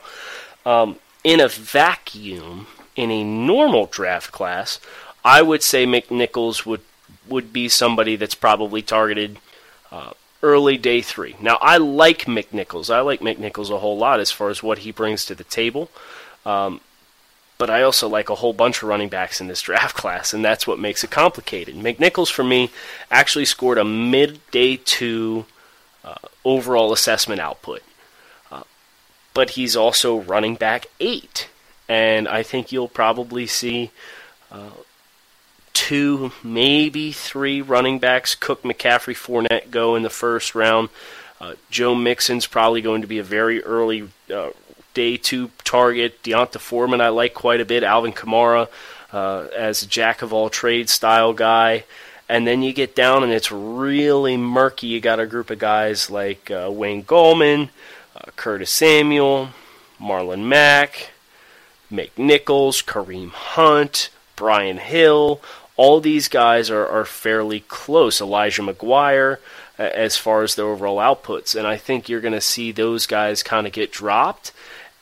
um, 0.65 0.97
in 1.23 1.39
a 1.39 1.47
vacuum, 1.47 2.67
in 2.95 3.11
a 3.11 3.23
normal 3.23 3.87
draft 3.87 4.31
class, 4.31 4.79
I 5.23 5.41
would 5.41 5.63
say 5.63 5.85
McNichols 5.85 6.65
would 6.65 6.81
would 7.27 7.51
be 7.51 7.67
somebody 7.67 8.15
that's 8.15 8.35
probably 8.35 8.81
targeted 8.81 9.37
uh, 9.91 10.11
early 10.41 10.77
day 10.77 11.01
three. 11.01 11.35
Now, 11.41 11.57
I 11.61 11.77
like 11.77 12.19
McNichols. 12.25 12.93
I 12.93 13.01
like 13.01 13.19
McNichols 13.19 13.69
a 13.69 13.79
whole 13.79 13.97
lot 13.97 14.21
as 14.21 14.31
far 14.31 14.49
as 14.49 14.63
what 14.63 14.79
he 14.79 14.91
brings 14.91 15.25
to 15.25 15.35
the 15.35 15.43
table. 15.43 15.89
Um, 16.45 16.79
but 17.57 17.69
I 17.69 17.81
also 17.81 18.07
like 18.07 18.29
a 18.29 18.35
whole 18.35 18.53
bunch 18.53 18.77
of 18.77 18.89
running 18.89 19.09
backs 19.09 19.41
in 19.41 19.47
this 19.47 19.61
draft 19.67 19.95
class, 19.95 20.33
and 20.33 20.43
that's 20.43 20.67
what 20.67 20.79
makes 20.79 21.03
it 21.03 21.11
complicated. 21.11 21.75
McNichols, 21.75 22.31
for 22.31 22.43
me, 22.43 22.69
actually 23.11 23.45
scored 23.45 23.77
a 23.77 23.85
midday 23.85 24.77
two 24.77 25.45
uh, 26.03 26.15
overall 26.45 26.93
assessment 26.93 27.41
output, 27.41 27.83
uh, 28.51 28.63
but 29.33 29.51
he's 29.51 29.75
also 29.75 30.19
running 30.19 30.55
back 30.55 30.87
eight. 30.99 31.49
and 31.89 32.27
I 32.27 32.43
think 32.43 32.71
you'll 32.71 32.87
probably 32.89 33.47
see 33.47 33.91
uh, 34.51 34.71
two, 35.73 36.31
maybe 36.43 37.11
three 37.11 37.61
running 37.61 37.99
backs, 37.99 38.35
Cook, 38.35 38.63
McCaffrey, 38.63 39.15
Fournette, 39.15 39.69
go 39.71 39.95
in 39.95 40.03
the 40.03 40.09
first 40.09 40.55
round. 40.55 40.89
Uh, 41.39 41.53
Joe 41.69 41.93
Mixon's 41.93 42.47
probably 42.47 42.81
going 42.81 43.01
to 43.01 43.07
be 43.07 43.19
a 43.19 43.23
very 43.23 43.63
early 43.63 44.09
uh, 44.33 44.49
day 44.97 45.15
two 45.15 45.51
target. 45.63 46.23
D'Onta 46.23 46.57
Foreman 46.57 47.01
I 47.01 47.10
like 47.10 47.36
quite 47.36 47.62
a 47.62 47.65
bit. 47.65 47.83
Alvin 47.83 48.13
Kamara 48.13 48.67
uh, 49.13 49.45
as 49.55 49.83
a 49.83 49.88
jack 49.88 50.23
of 50.23 50.33
all 50.33 50.49
trades 50.49 50.91
style 50.91 51.33
guy. 51.33 51.83
And 52.27 52.47
then 52.47 52.63
you 52.63 52.73
get 52.73 52.95
down 52.95 53.23
and 53.23 53.31
it's 53.31 53.51
really 53.51 54.38
murky. 54.38 54.88
You 54.88 54.99
got 54.99 55.19
a 55.19 55.27
group 55.27 55.51
of 55.51 55.60
guys 55.60 56.10
like 56.10 56.49
uh, 56.49 56.71
Wayne 56.73 57.03
Gallman, 57.03 57.69
uh, 58.15 58.31
Curtis 58.36 58.71
Samuel, 58.71 59.49
Marlon 60.01 60.45
Mack, 60.45 61.12
McNichols, 61.91 62.83
Kareem 62.83 63.29
Hunt, 63.29 64.10
Brian 64.36 64.77
Hill. 64.77 65.39
All 65.75 66.01
these 66.01 66.27
guys 66.27 66.71
are, 66.71 66.88
are 66.88 67.05
fairly 67.05 67.60
close. 67.60 68.19
Elijah 68.19 68.63
McGuire, 68.63 69.38
as 69.77 70.17
far 70.17 70.41
as 70.41 70.55
their 70.55 70.65
overall 70.65 70.97
outputs. 70.97 71.55
And 71.55 71.67
I 71.67 71.77
think 71.77 72.10
you're 72.10 72.19
going 72.19 72.33
to 72.33 72.41
see 72.41 72.71
those 72.71 73.05
guys 73.05 73.43
kind 73.43 73.67
of 73.67 73.73
get 73.73 73.91
dropped. 73.91 74.51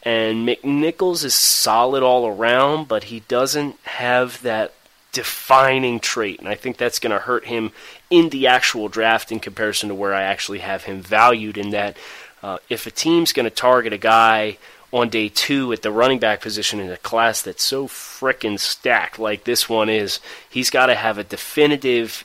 And 0.05 0.47
McNichols 0.47 1.25
is 1.25 1.33
solid 1.33 2.03
all 2.03 2.27
around, 2.27 2.87
but 2.87 3.05
he 3.05 3.21
doesn't 3.21 3.79
have 3.83 4.41
that 4.43 4.73
defining 5.11 5.99
trait. 5.99 6.39
And 6.39 6.47
I 6.47 6.55
think 6.55 6.77
that's 6.77 6.99
going 6.99 7.11
to 7.11 7.19
hurt 7.19 7.45
him 7.45 7.71
in 8.11 8.29
the 8.29 8.45
actual 8.45 8.87
draft 8.87 9.31
in 9.31 9.39
comparison 9.39 9.89
to 9.89 9.95
where 9.95 10.13
I 10.13 10.21
actually 10.21 10.59
have 10.59 10.83
him 10.83 11.01
valued 11.01 11.57
in 11.57 11.71
that 11.71 11.97
uh, 12.43 12.59
if 12.69 12.85
a 12.85 12.91
team's 12.91 13.33
going 13.33 13.45
to 13.45 13.49
target 13.49 13.93
a 13.93 13.97
guy 13.97 14.57
on 14.93 15.09
day 15.09 15.29
two 15.29 15.73
at 15.73 15.81
the 15.81 15.91
running 15.91 16.19
back 16.19 16.41
position 16.41 16.79
in 16.79 16.91
a 16.91 16.97
class 16.97 17.41
that's 17.41 17.63
so 17.63 17.87
frickin' 17.87 18.59
stacked 18.59 19.17
like 19.17 19.43
this 19.43 19.67
one 19.67 19.89
is, 19.89 20.19
he's 20.49 20.69
got 20.69 20.85
to 20.85 20.95
have 20.95 21.17
a 21.17 21.23
definitive. 21.23 22.23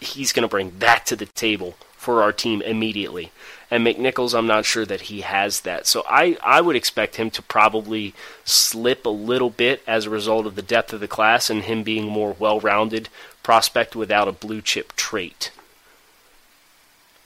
He's 0.00 0.32
going 0.32 0.42
to 0.42 0.48
bring 0.48 0.78
that 0.80 1.06
to 1.06 1.16
the 1.16 1.26
table 1.26 1.74
for 1.96 2.22
our 2.22 2.32
team 2.32 2.60
immediately. 2.62 3.32
And 3.72 3.86
McNichols, 3.86 4.38
I'm 4.38 4.46
not 4.46 4.66
sure 4.66 4.84
that 4.84 5.02
he 5.02 5.22
has 5.22 5.62
that. 5.62 5.86
So 5.86 6.04
I, 6.06 6.36
I 6.44 6.60
would 6.60 6.76
expect 6.76 7.16
him 7.16 7.30
to 7.30 7.40
probably 7.40 8.12
slip 8.44 9.06
a 9.06 9.08
little 9.08 9.48
bit 9.48 9.82
as 9.86 10.04
a 10.04 10.10
result 10.10 10.44
of 10.44 10.56
the 10.56 10.60
depth 10.62 10.92
of 10.92 11.00
the 11.00 11.08
class 11.08 11.48
and 11.48 11.62
him 11.62 11.82
being 11.82 12.06
more 12.06 12.36
well 12.38 12.60
rounded 12.60 13.08
prospect 13.42 13.96
without 13.96 14.28
a 14.28 14.32
blue 14.32 14.60
chip 14.60 14.94
trait. 14.94 15.52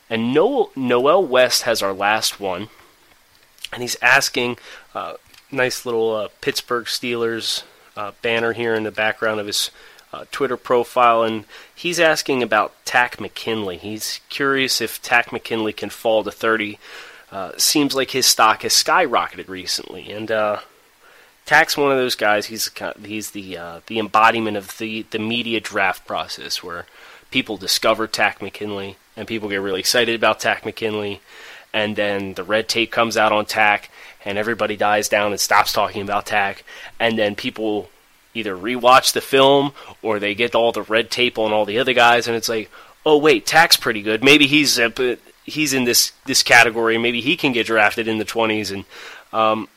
And 0.09 0.33
Noel, 0.33 0.71
Noel 0.77 1.27
West 1.27 1.63
has 1.63 1.83
our 1.83 1.93
last 1.93 2.39
one 2.39 2.69
and 3.73 3.83
he's 3.83 3.97
asking, 4.01 4.57
uh, 4.95 5.15
nice 5.51 5.85
little 5.85 6.15
uh, 6.15 6.29
Pittsburgh 6.41 6.85
Steelers 6.85 7.65
uh, 7.97 8.13
banner 8.23 8.53
here 8.53 8.77
in 8.77 8.85
the 8.85 8.93
background 8.93 9.41
of 9.41 9.49
his 9.49 9.73
uh, 10.17 10.25
Twitter 10.31 10.57
profile, 10.57 11.23
and 11.23 11.45
he's 11.75 12.01
asking 12.01 12.43
about 12.43 12.73
Takk 12.85 13.21
McKinley. 13.21 13.77
He's 13.77 14.21
curious 14.29 14.81
if 14.81 15.03
Takk 15.03 15.33
McKinley 15.33 15.73
can 15.73 15.91
fall 15.91 16.25
to 16.25 16.31
30. 16.31 16.79
Uh, 17.31 17.53
seems 17.57 17.95
like 17.95 18.11
his 18.13 18.27
stock 18.27 18.63
has 18.63 18.73
skyrocketed 18.73 19.49
recently, 19.49 20.11
and 20.11 20.31
uh, 20.31 20.61
Takk's 21.45 21.77
one 21.77 21.91
of 21.91 21.99
those 21.99 22.15
guys. 22.15 22.47
He's 22.47 22.71
he's 23.05 23.33
the 23.33 23.59
the 23.87 23.99
embodiment 23.99 24.57
of 24.57 24.79
the 24.79 25.03
the 25.11 25.19
media 25.19 25.61
draft 25.61 26.07
process 26.07 26.63
where 26.63 26.87
people 27.31 27.57
discover 27.57 28.07
Takk 28.07 28.41
McKinley 28.41 28.97
and 29.17 29.27
people 29.27 29.49
get 29.49 29.57
really 29.57 29.81
excited 29.81 30.15
about 30.15 30.39
Takk 30.39 30.65
McKinley 30.65 31.21
and 31.77 31.95
then 31.95 32.33
the 32.33 32.43
red 32.43 32.71
tape 32.71 32.91
comes 32.91 33.19
out 33.19 33.33
on 33.33 33.45
Takk, 33.45 33.91
and 34.25 34.39
everybody 34.39 34.77
dies 34.77 35.11
down 35.11 35.33
and 35.33 35.39
stops 35.39 35.75
talking 35.75 36.01
about 36.01 36.25
Takk, 36.25 36.65
and 36.99 37.19
then 37.19 37.35
people 37.35 37.91
either 38.37 38.57
rewatch 38.57 39.13
the 39.13 39.21
film 39.21 39.73
or 40.03 40.19
they 40.19 40.35
get 40.35 40.55
all 40.55 40.73
the 40.73 40.83
red 40.83 41.11
tape 41.11 41.39
on 41.39 41.53
all 41.53 41.65
the 41.65 41.79
other 41.79 41.93
guys, 41.93 42.27
and 42.27 42.37
it's 42.37 42.49
like, 42.49 42.71
oh 43.05 43.17
wait, 43.17 43.47
Takk's 43.47 43.77
pretty 43.77 44.03
good. 44.03 44.23
Maybe 44.23 44.47
he's 44.47 44.79
uh, 44.79 45.17
he's 45.45 45.73
in 45.73 45.85
this 45.85 46.13
this 46.25 46.43
category. 46.43 46.99
Maybe 46.99 47.21
he 47.21 47.37
can 47.37 47.53
get 47.53 47.67
drafted 47.67 48.09
in 48.09 48.19
the 48.19 48.25
twenties. 48.25 48.71
And 48.71 48.85
um, 49.33 49.69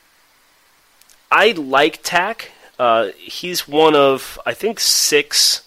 I 1.31 1.51
like 1.51 2.03
Takk. 2.03 2.49
Uh, 2.77 3.09
he's 3.17 3.67
one 3.67 3.95
of 3.95 4.39
I 4.45 4.53
think 4.53 4.79
six 4.79 5.63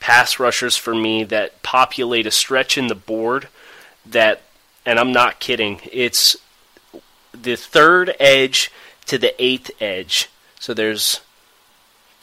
pass 0.00 0.38
rushers 0.38 0.76
for 0.76 0.94
me 0.94 1.24
that 1.24 1.62
populate 1.62 2.26
a 2.26 2.30
stretch 2.30 2.76
in 2.76 2.88
the 2.88 2.94
board 2.94 3.48
that 4.04 4.42
and 4.84 4.98
I'm 4.98 5.12
not 5.12 5.40
kidding. 5.40 5.80
It's 5.90 6.36
the 7.32 7.56
third 7.56 8.14
edge 8.20 8.70
to 9.06 9.18
the 9.18 9.34
eighth 9.42 9.70
edge. 9.80 10.28
So 10.60 10.74
there's 10.74 11.20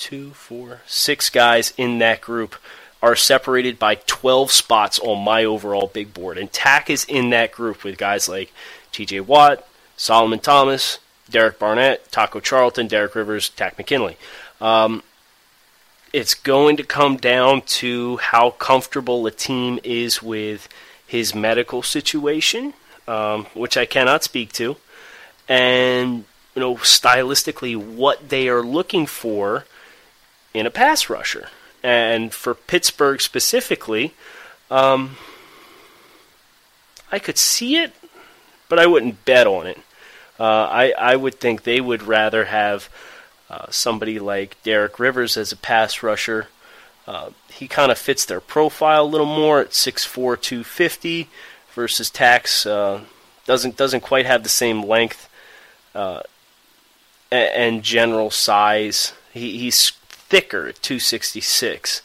two, 0.01 0.31
four, 0.31 0.81
six 0.87 1.29
guys 1.29 1.73
in 1.77 1.99
that 1.99 2.21
group 2.21 2.55
are 3.03 3.15
separated 3.15 3.77
by 3.77 3.95
12 4.07 4.51
spots 4.51 4.99
on 4.99 5.23
my 5.23 5.45
overall 5.45 5.87
big 5.93 6.11
board. 6.11 6.39
And 6.39 6.51
Takk 6.51 6.89
is 6.89 7.05
in 7.05 7.29
that 7.29 7.51
group 7.51 7.83
with 7.83 7.99
guys 7.99 8.27
like 8.27 8.51
TJ 8.91 9.21
Watt, 9.21 9.65
Solomon 9.95 10.39
Thomas, 10.39 10.97
Derek 11.29 11.59
Barnett, 11.59 12.11
Taco 12.11 12.39
Charlton, 12.39 12.87
Derek 12.87 13.13
Rivers, 13.13 13.49
Takk 13.49 13.77
McKinley. 13.77 14.17
Um, 14.59 15.03
it's 16.11 16.33
going 16.33 16.77
to 16.77 16.83
come 16.83 17.17
down 17.17 17.61
to 17.61 18.17
how 18.17 18.51
comfortable 18.51 19.25
a 19.27 19.31
team 19.31 19.79
is 19.83 20.21
with 20.21 20.67
his 21.05 21.35
medical 21.35 21.83
situation, 21.83 22.73
um, 23.07 23.45
which 23.53 23.77
I 23.77 23.85
cannot 23.85 24.23
speak 24.23 24.51
to, 24.53 24.77
and 25.47 26.25
you 26.55 26.59
know 26.59 26.75
stylistically 26.75 27.77
what 27.77 28.29
they 28.29 28.49
are 28.49 28.61
looking 28.61 29.05
for 29.05 29.65
in 30.53 30.65
a 30.65 30.71
pass 30.71 31.09
rusher. 31.09 31.49
And 31.83 32.33
for 32.33 32.53
Pittsburgh 32.53 33.21
specifically, 33.21 34.13
um, 34.69 35.17
I 37.11 37.19
could 37.19 37.37
see 37.37 37.77
it, 37.77 37.93
but 38.69 38.79
I 38.79 38.85
wouldn't 38.85 39.25
bet 39.25 39.47
on 39.47 39.67
it. 39.67 39.79
Uh, 40.39 40.43
I 40.43 40.93
I 40.97 41.15
would 41.15 41.39
think 41.39 41.63
they 41.63 41.81
would 41.81 42.03
rather 42.03 42.45
have 42.45 42.89
uh, 43.49 43.65
somebody 43.69 44.19
like 44.19 44.61
Derek 44.63 44.99
Rivers 44.99 45.37
as 45.37 45.51
a 45.51 45.57
pass 45.57 46.01
rusher 46.01 46.47
uh, 47.07 47.31
he 47.51 47.67
kind 47.67 47.91
of 47.91 47.97
fits 47.97 48.25
their 48.25 48.39
profile 48.39 49.03
a 49.03 49.05
little 49.05 49.25
more 49.27 49.59
at 49.59 49.71
6'4", 49.71 50.39
250 50.39 51.29
versus 51.73 52.09
Takk's 52.09 52.65
uh, 52.65 53.01
doesn't 53.45 53.75
doesn't 53.75 54.01
quite 54.01 54.25
have 54.25 54.43
the 54.43 54.49
same 54.49 54.83
length 54.83 55.27
uh, 55.95 56.21
and 57.31 57.81
general 57.81 58.29
size. 58.29 59.13
He, 59.33 59.57
he's 59.57 59.91
thicker 60.31 60.67
at 60.67 60.81
266, 60.81 62.01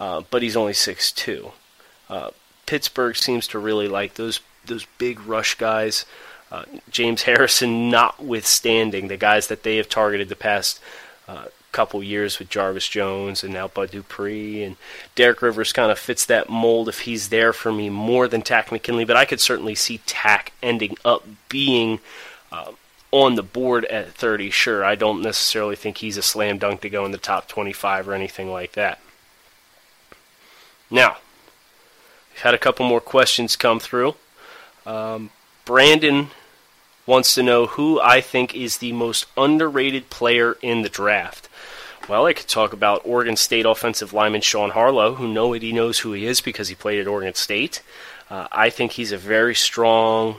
uh, 0.00 0.22
but 0.28 0.42
he's 0.42 0.56
only 0.56 0.72
6'2". 0.72 1.52
Uh, 2.08 2.30
Pittsburgh 2.66 3.14
seems 3.16 3.46
to 3.48 3.58
really 3.58 3.88
like 3.88 4.14
those 4.14 4.40
those 4.66 4.86
big 4.98 5.20
rush 5.20 5.54
guys. 5.54 6.04
Uh, 6.52 6.64
James 6.90 7.22
Harrison, 7.22 7.88
notwithstanding 7.88 9.08
the 9.08 9.16
guys 9.16 9.46
that 9.46 9.62
they 9.62 9.76
have 9.76 9.88
targeted 9.88 10.28
the 10.28 10.36
past 10.36 10.80
uh, 11.26 11.46
couple 11.72 12.02
years 12.02 12.38
with 12.38 12.50
Jarvis 12.50 12.88
Jones 12.88 13.44
and 13.44 13.52
now 13.52 13.68
Bud 13.68 13.92
Dupree 13.92 14.64
and 14.64 14.76
Derek 15.14 15.40
Rivers 15.40 15.72
kind 15.72 15.92
of 15.92 15.98
fits 15.98 16.26
that 16.26 16.50
mold 16.50 16.88
if 16.88 17.00
he's 17.00 17.28
there 17.28 17.52
for 17.52 17.72
me 17.72 17.88
more 17.88 18.26
than 18.26 18.42
Takk 18.42 18.72
McKinley, 18.72 19.04
but 19.04 19.16
I 19.16 19.24
could 19.24 19.40
certainly 19.40 19.76
see 19.76 19.98
Takk 20.06 20.52
ending 20.62 20.96
up 21.04 21.24
being 21.48 22.00
uh, 22.50 22.72
on 23.12 23.34
the 23.34 23.42
board 23.42 23.84
at 23.86 24.12
30. 24.12 24.50
Sure, 24.50 24.84
I 24.84 24.94
don't 24.94 25.22
necessarily 25.22 25.76
think 25.76 25.98
he's 25.98 26.16
a 26.16 26.22
slam 26.22 26.58
dunk 26.58 26.80
to 26.82 26.90
go 26.90 27.04
in 27.04 27.12
the 27.12 27.18
top 27.18 27.48
25 27.48 28.08
or 28.08 28.14
anything 28.14 28.50
like 28.50 28.72
that. 28.72 29.00
Now, 30.90 31.18
we've 32.32 32.42
had 32.42 32.54
a 32.54 32.58
couple 32.58 32.86
more 32.86 33.00
questions 33.00 33.56
come 33.56 33.80
through. 33.80 34.14
Um, 34.86 35.30
Brandon 35.64 36.30
wants 37.06 37.34
to 37.34 37.42
know 37.42 37.66
who 37.66 38.00
I 38.00 38.20
think 38.20 38.54
is 38.54 38.78
the 38.78 38.92
most 38.92 39.26
underrated 39.36 40.10
player 40.10 40.56
in 40.62 40.82
the 40.82 40.88
draft. 40.88 41.48
Well, 42.08 42.26
I 42.26 42.32
could 42.32 42.48
talk 42.48 42.72
about 42.72 43.02
Oregon 43.04 43.36
State 43.36 43.66
offensive 43.66 44.12
lineman 44.12 44.40
Sean 44.40 44.70
Harlow, 44.70 45.14
who 45.14 45.28
nobody 45.28 45.72
knows 45.72 46.00
who 46.00 46.12
he 46.12 46.26
is 46.26 46.40
because 46.40 46.68
he 46.68 46.74
played 46.74 47.00
at 47.00 47.06
Oregon 47.06 47.34
State. 47.34 47.82
Uh, 48.28 48.48
I 48.50 48.70
think 48.70 48.92
he's 48.92 49.12
a 49.12 49.18
very 49.18 49.54
strong 49.54 50.36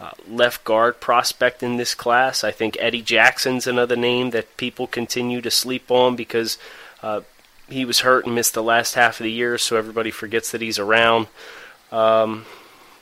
uh, 0.00 0.12
left 0.26 0.64
guard 0.64 0.98
prospect 0.98 1.62
in 1.62 1.76
this 1.76 1.94
class. 1.94 2.42
I 2.42 2.50
think 2.50 2.76
Eddie 2.80 3.02
Jackson's 3.02 3.66
another 3.66 3.96
name 3.96 4.30
that 4.30 4.56
people 4.56 4.86
continue 4.86 5.40
to 5.42 5.50
sleep 5.50 5.90
on 5.90 6.16
because 6.16 6.56
uh, 7.02 7.20
he 7.68 7.84
was 7.84 8.00
hurt 8.00 8.24
and 8.24 8.34
missed 8.34 8.54
the 8.54 8.62
last 8.62 8.94
half 8.94 9.20
of 9.20 9.24
the 9.24 9.32
year, 9.32 9.58
so 9.58 9.76
everybody 9.76 10.10
forgets 10.10 10.50
that 10.52 10.60
he's 10.60 10.78
around. 10.78 11.28
Um, 11.92 12.46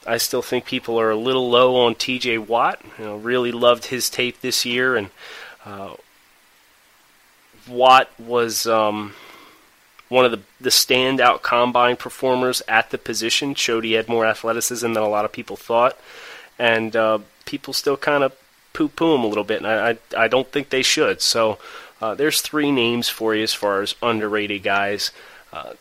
I 0.06 0.16
still 0.16 0.42
think 0.42 0.64
people 0.64 0.98
are 0.98 1.10
a 1.10 1.16
little 1.16 1.50
low 1.50 1.76
on 1.76 1.94
T.J. 1.94 2.38
Watt. 2.38 2.80
You 2.98 3.04
know, 3.04 3.16
really 3.16 3.52
loved 3.52 3.86
his 3.86 4.10
tape 4.10 4.40
this 4.40 4.64
year, 4.64 4.96
and 4.96 5.10
uh, 5.64 5.94
Watt 7.68 8.10
was 8.18 8.66
um, 8.66 9.14
one 10.08 10.24
of 10.24 10.30
the, 10.30 10.40
the 10.60 10.70
standout 10.70 11.42
combine 11.42 11.96
performers 11.96 12.62
at 12.66 12.90
the 12.90 12.98
position. 12.98 13.54
Showed 13.54 13.84
he 13.84 13.92
had 13.92 14.08
more 14.08 14.26
athleticism 14.26 14.92
than 14.92 15.02
a 15.02 15.08
lot 15.08 15.24
of 15.24 15.32
people 15.32 15.56
thought, 15.56 15.98
and 16.58 16.96
uh, 16.96 17.18
people 17.44 17.72
still 17.72 17.96
kind 17.96 18.24
of 18.24 18.36
poo-poo 18.72 19.14
him 19.14 19.24
a 19.24 19.26
little 19.26 19.44
bit, 19.44 19.58
and 19.58 19.66
I 19.66 19.90
I, 19.90 20.24
I 20.24 20.28
don't 20.28 20.50
think 20.50 20.68
they 20.68 20.82
should. 20.82 21.20
So 21.22 21.58
uh, 22.00 22.14
there's 22.14 22.40
three 22.40 22.70
names 22.70 23.08
for 23.08 23.34
you 23.34 23.42
as 23.42 23.54
far 23.54 23.82
as 23.82 23.94
underrated 24.02 24.62
guys 24.62 25.10
uh, 25.52 25.72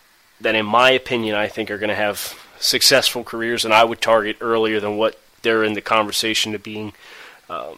that, 0.41 0.55
in 0.55 0.65
my 0.65 0.91
opinion, 0.91 1.35
I 1.35 1.47
think 1.47 1.69
are 1.69 1.77
going 1.77 1.89
to 1.89 1.95
have 1.95 2.33
successful 2.59 3.23
careers, 3.23 3.65
and 3.65 3.73
I 3.73 3.83
would 3.83 4.01
target 4.01 4.37
earlier 4.41 4.79
than 4.79 4.97
what 4.97 5.19
they're 5.41 5.63
in 5.63 5.73
the 5.73 5.81
conversation 5.81 6.55
of 6.55 6.63
being 6.63 6.93
uh, 7.49 7.73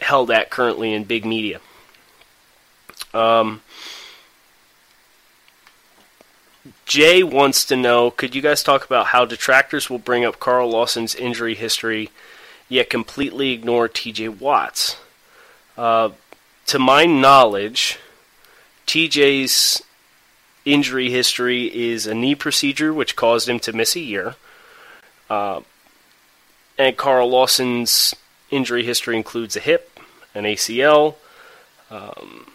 held 0.00 0.30
at 0.30 0.50
currently 0.50 0.92
in 0.92 1.04
big 1.04 1.24
media. 1.24 1.60
Um, 3.14 3.62
Jay 6.84 7.22
wants 7.22 7.64
to 7.64 7.76
know 7.76 8.10
could 8.10 8.34
you 8.34 8.42
guys 8.42 8.62
talk 8.62 8.84
about 8.84 9.06
how 9.06 9.24
detractors 9.24 9.88
will 9.88 9.98
bring 9.98 10.24
up 10.24 10.40
Carl 10.40 10.70
Lawson's 10.70 11.14
injury 11.14 11.54
history 11.54 12.10
yet 12.68 12.90
completely 12.90 13.52
ignore 13.52 13.88
TJ 13.88 14.38
Watt's? 14.38 14.96
Uh, 15.76 16.10
to 16.66 16.78
my 16.78 17.06
knowledge, 17.06 17.98
TJ's 18.86 19.82
injury 20.64 21.10
history 21.10 21.66
is 21.66 22.06
a 22.06 22.14
knee 22.14 22.34
procedure 22.34 22.92
which 22.92 23.16
caused 23.16 23.48
him 23.48 23.58
to 23.60 23.72
miss 23.72 23.96
a 23.96 24.00
year. 24.00 24.34
Uh, 25.28 25.60
and 26.76 26.96
Carl 26.96 27.30
Lawson's 27.30 28.14
injury 28.50 28.84
history 28.84 29.16
includes 29.16 29.56
a 29.56 29.60
hip, 29.60 29.98
an 30.34 30.44
ACL, 30.44 31.14
um, 31.90 32.49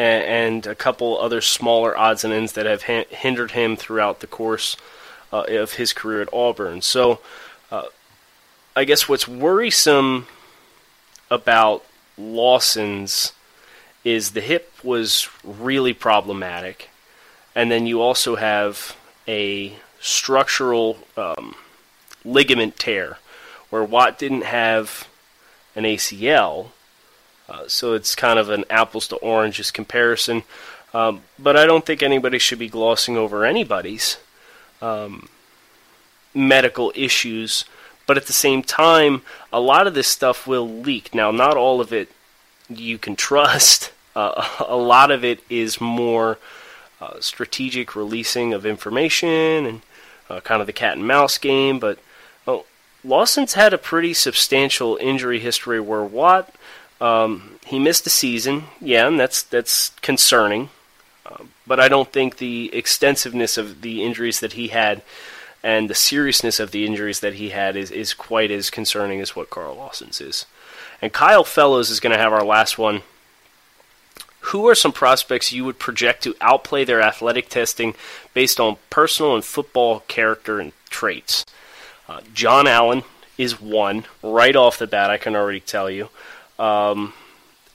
and, 0.00 0.66
a 0.66 0.74
couple 0.74 1.18
other 1.18 1.40
smaller 1.40 1.96
odds 1.96 2.24
and 2.24 2.32
ends 2.32 2.52
that 2.52 2.66
have 2.66 2.84
ha- 2.84 3.06
hindered 3.10 3.52
him 3.52 3.76
throughout 3.76 4.20
the 4.20 4.26
course 4.26 4.76
uh, 5.32 5.44
of 5.48 5.74
his 5.74 5.92
career 5.92 6.22
at 6.22 6.32
Auburn. 6.32 6.82
So, 6.82 7.20
uh, 7.70 7.84
I 8.74 8.84
guess 8.84 9.08
what's 9.08 9.28
worrisome 9.28 10.26
about 11.30 11.84
Lawson's 12.16 13.32
is 14.02 14.30
the 14.30 14.40
hip 14.40 14.72
was 14.82 15.28
really 15.44 15.92
problematic, 15.92 16.88
and 17.54 17.70
then 17.70 17.86
you 17.86 18.00
also 18.00 18.36
have 18.36 18.96
a 19.28 19.74
structural 20.00 20.96
um, 21.16 21.54
ligament 22.24 22.76
tear 22.78 23.18
where 23.68 23.84
Watt 23.84 24.18
didn't 24.18 24.44
have 24.44 25.08
an 25.76 25.84
ACL, 25.84 26.70
uh, 27.50 27.64
so 27.66 27.94
it's 27.94 28.14
kind 28.14 28.38
of 28.38 28.48
an 28.48 28.64
apples 28.70 29.08
to 29.08 29.16
oranges 29.16 29.70
comparison. 29.70 30.44
Um, 30.94 31.22
but 31.38 31.56
I 31.56 31.66
don't 31.66 31.84
think 31.84 32.02
anybody 32.02 32.38
should 32.38 32.58
be 32.58 32.68
glossing 32.68 33.16
over 33.16 33.44
anybody's 33.44 34.18
um, 34.80 35.28
medical 36.32 36.92
issues. 36.94 37.64
But 38.06 38.16
at 38.16 38.26
the 38.26 38.32
same 38.32 38.62
time, 38.62 39.22
a 39.52 39.60
lot 39.60 39.86
of 39.86 39.94
this 39.94 40.08
stuff 40.08 40.46
will 40.46 40.68
leak. 40.68 41.14
Now, 41.14 41.30
not 41.30 41.56
all 41.56 41.80
of 41.80 41.92
it 41.92 42.08
you 42.68 42.98
can 42.98 43.16
trust. 43.16 43.92
Uh, 44.16 44.44
a 44.66 44.76
lot 44.76 45.12
of 45.12 45.24
it 45.24 45.38
is 45.48 45.80
more 45.80 46.36
uh, 47.00 47.20
strategic 47.20 47.94
releasing 47.94 48.52
of 48.52 48.66
information 48.66 49.64
and 49.64 49.82
uh, 50.28 50.40
kind 50.40 50.60
of 50.60 50.66
the 50.66 50.72
cat 50.72 50.96
and 50.96 51.06
mouse 51.06 51.38
game. 51.38 51.78
But 51.78 52.00
oh, 52.44 52.66
Lawson's 53.04 53.54
had 53.54 53.72
a 53.72 53.78
pretty 53.78 54.12
substantial 54.12 54.98
injury 55.00 55.38
history 55.38 55.78
where 55.78 56.02
Watt 56.02 56.52
um, 57.00 57.58
he 57.66 57.78
missed 57.78 58.06
a 58.06 58.10
season, 58.10 58.64
yeah, 58.80 59.06
and 59.06 59.18
that's 59.18 59.42
that's 59.42 59.90
concerning. 60.00 60.70
Uh, 61.24 61.44
but 61.66 61.80
I 61.80 61.88
don't 61.88 62.12
think 62.12 62.36
the 62.38 62.74
extensiveness 62.74 63.56
of 63.56 63.82
the 63.82 64.02
injuries 64.02 64.40
that 64.40 64.54
he 64.54 64.68
had 64.68 65.02
and 65.62 65.90
the 65.90 65.94
seriousness 65.94 66.58
of 66.58 66.70
the 66.70 66.86
injuries 66.86 67.20
that 67.20 67.34
he 67.34 67.50
had 67.50 67.76
is, 67.76 67.90
is 67.90 68.14
quite 68.14 68.50
as 68.50 68.70
concerning 68.70 69.20
as 69.20 69.36
what 69.36 69.50
Carl 69.50 69.76
Lawson's 69.76 70.20
is. 70.20 70.46
And 71.02 71.12
Kyle 71.12 71.44
Fellows 71.44 71.90
is 71.90 72.00
going 72.00 72.12
to 72.14 72.18
have 72.18 72.32
our 72.32 72.44
last 72.44 72.78
one. 72.78 73.02
Who 74.44 74.66
are 74.68 74.74
some 74.74 74.92
prospects 74.92 75.52
you 75.52 75.66
would 75.66 75.78
project 75.78 76.22
to 76.24 76.34
outplay 76.40 76.84
their 76.84 77.02
athletic 77.02 77.50
testing 77.50 77.94
based 78.32 78.58
on 78.58 78.78
personal 78.88 79.34
and 79.34 79.44
football 79.44 80.00
character 80.08 80.60
and 80.60 80.72
traits? 80.88 81.44
Uh, 82.08 82.20
John 82.32 82.66
Allen 82.66 83.02
is 83.36 83.60
one 83.60 84.06
right 84.22 84.56
off 84.56 84.78
the 84.78 84.86
bat. 84.86 85.10
I 85.10 85.18
can 85.18 85.36
already 85.36 85.60
tell 85.60 85.90
you. 85.90 86.08
Um, 86.60 87.14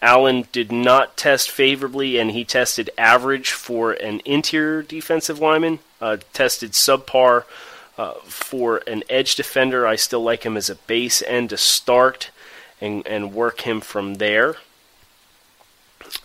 Allen 0.02 0.48
did 0.52 0.72
not 0.72 1.18
test 1.18 1.50
favorably, 1.50 2.20
and 2.20 2.32
he 2.32 2.46
tested 2.46 2.92
average 2.98 3.52
for 3.52 3.94
an 3.94 4.22
interior 4.24 4.84
defensive 4.84 5.40
lineman. 5.40 5.80
Uh, 6.00 6.18
tested 6.32 6.74
subpar 6.74 7.46
uh, 7.98 8.14
for 8.26 8.84
an 8.86 9.04
edge 9.10 9.36
defender. 9.36 9.88
I 9.88 9.96
still 9.96 10.22
like 10.22 10.44
him 10.46 10.56
as 10.56 10.70
a 10.70 10.76
base 10.76 11.24
end 11.24 11.50
to 11.50 11.58
start, 11.58 12.30
and 12.80 13.06
and 13.08 13.34
work 13.34 13.62
him 13.62 13.82
from 13.82 14.16
there. 14.16 14.58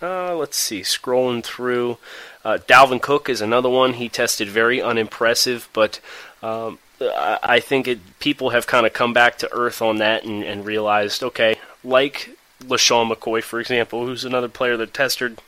Uh, 0.02 0.36
let's 0.36 0.58
see, 0.58 0.80
scrolling 0.82 1.42
through. 1.42 1.96
Uh, 2.44 2.58
Dalvin 2.66 3.00
Cook 3.00 3.30
is 3.30 3.40
another 3.40 3.70
one. 3.70 3.94
He 3.94 4.10
tested 4.10 4.48
very 4.48 4.82
unimpressive, 4.82 5.68
but 5.72 6.00
um, 6.42 6.78
I 7.00 7.60
think 7.60 7.88
it, 7.88 8.18
people 8.18 8.50
have 8.50 8.66
kind 8.66 8.84
of 8.84 8.92
come 8.92 9.14
back 9.14 9.38
to 9.38 9.52
earth 9.52 9.80
on 9.80 9.96
that 9.96 10.24
and, 10.24 10.42
and 10.42 10.66
realized, 10.66 11.22
okay, 11.22 11.56
like 11.82 12.36
LeSean 12.60 13.12
McCoy, 13.12 13.42
for 13.42 13.60
example, 13.60 14.06
who's 14.06 14.24
another 14.24 14.48
player 14.48 14.76
that 14.76 14.94
tested 14.94 15.40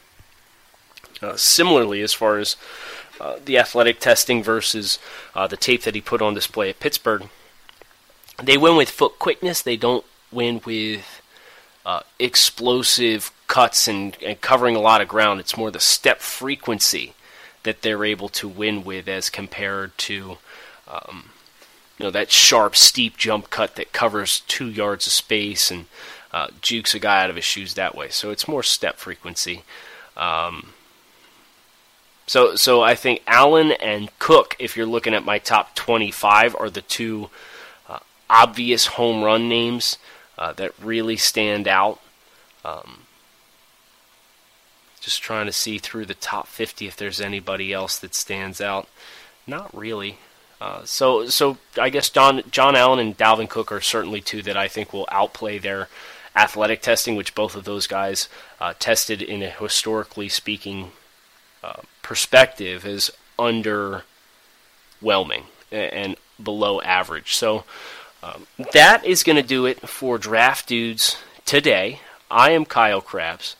uh, 1.23 1.37
similarly 1.37 2.03
as 2.03 2.13
far 2.13 2.39
as 2.39 2.57
uh, 3.21 3.37
the 3.45 3.59
athletic 3.59 4.01
testing 4.01 4.43
versus 4.43 4.99
uh, 5.35 5.47
the 5.47 5.57
tape 5.57 5.83
that 5.83 5.95
he 5.95 6.01
put 6.01 6.23
on 6.23 6.35
display 6.35 6.71
at 6.71 6.81
Pittsburgh. 6.81 7.29
They 8.43 8.57
win 8.57 8.77
with 8.77 8.91
foot 8.91 9.19
quickness. 9.19 9.63
They 9.63 9.77
don't 9.77 10.05
win 10.33 10.61
with 10.65 11.23
uh, 11.87 12.01
explosive 12.19 13.31
cuts 13.47 13.87
and, 13.87 14.17
and 14.25 14.41
covering 14.41 14.75
a 14.75 14.81
lot 14.81 15.01
of 15.01 15.09
ground. 15.09 15.41
It's 15.41 15.57
more 15.57 15.71
the 15.71 15.81
step 15.81 16.21
frequency 16.21 17.15
that 17.63 17.83
they're 17.83 18.05
able 18.05 18.29
to 18.31 18.49
win 18.49 18.83
with 18.83 19.07
as 19.07 19.31
compared 19.31 19.97
to 19.99 20.39
um, 20.89 21.31
you 21.99 22.05
know 22.05 22.11
that 22.11 22.31
sharp, 22.31 22.75
steep 22.75 23.17
jump 23.17 23.51
cut 23.51 23.77
that 23.77 23.93
covers 23.93 24.41
two 24.49 24.69
yards 24.69 25.07
of 25.07 25.13
space 25.13 25.71
and 25.71 25.87
uh, 26.33 26.49
jukes 26.61 26.95
a 26.95 26.99
guy 26.99 27.23
out 27.23 27.31
of 27.31 27.37
his 27.37 27.45
shoes 27.45 27.75
that 27.75 27.95
way. 27.95 28.09
So 28.09 28.31
it's 28.31 28.49
more 28.49 28.63
step 28.63 28.97
frequency. 28.97 29.63
Um, 30.17 30.73
so 32.27 32.57
so 32.57 32.83
I 32.83 32.95
think 32.95 33.23
Allen 33.27 33.73
and 33.73 34.17
Cook, 34.19 34.57
if 34.59 34.77
you're 34.77 34.87
looking 34.87 35.15
at 35.15 35.25
my 35.25 35.39
top 35.39 35.75
25, 35.75 36.57
are 36.57 36.71
the 36.71 36.83
two 36.83 37.31
uh, 37.89 37.99
obvious 38.31 38.87
home 38.87 39.23
run 39.23 39.49
names 39.49 39.99
uh, 40.39 40.53
that 40.55 40.73
really 40.81 41.17
stand 41.17 41.69
out. 41.69 42.01
Um, 42.65 43.01
just 45.01 45.21
trying 45.21 45.47
to 45.47 45.53
see 45.53 45.79
through 45.79 46.07
the 46.07 46.15
top 46.15 46.47
50 46.47 46.87
if 46.87 46.97
there's 46.97 47.21
anybody 47.21 47.73
else 47.73 47.99
that 47.99 48.15
stands 48.15 48.61
out. 48.61 48.89
Not 49.47 49.77
really. 49.77 50.19
Uh, 50.61 50.85
so, 50.85 51.27
so 51.27 51.59
I 51.77 51.91
guess 51.91 52.09
John 52.09 52.43
John 52.53 52.77
Allen 52.77 53.01
and 53.01 53.19
Dalvin 53.19 53.49
Cook 53.49 53.73
are 53.73 53.81
certainly 53.81 54.21
two 54.21 54.43
that 54.43 54.57
I 54.57 54.69
think 54.69 54.93
will 54.93 55.09
outplay 55.11 55.59
their 55.59 55.89
athletic 56.35 56.83
testing, 56.83 57.17
which 57.17 57.35
both 57.35 57.55
of 57.55 57.65
those 57.65 57.87
guys 57.87 58.29
uh, 58.61 58.75
tested 58.79 59.21
in 59.23 59.43
a 59.43 59.51
historically 59.51 60.29
speaking 60.29 60.93
uh, 61.63 61.83
perspective 62.03 62.87
is 62.87 63.11
underwhelming 63.39 64.03
and 65.71 66.17
below 66.43 66.81
average. 66.81 67.35
So 67.35 67.65
um, 68.23 68.47
that 68.73 69.05
is 69.05 69.23
going 69.23 69.37
to 69.37 69.43
do 69.43 69.67
it 69.67 69.89
for 69.89 70.19
Draft 70.19 70.69
Dudes 70.69 71.17
today. 71.45 72.01
I 72.31 72.51
am 72.51 72.65
Kyle 72.65 73.01
Crabbs, 73.01 73.57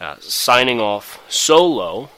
uh, 0.00 0.16
signing 0.20 0.80
off 0.80 1.20
solo. 1.28 2.10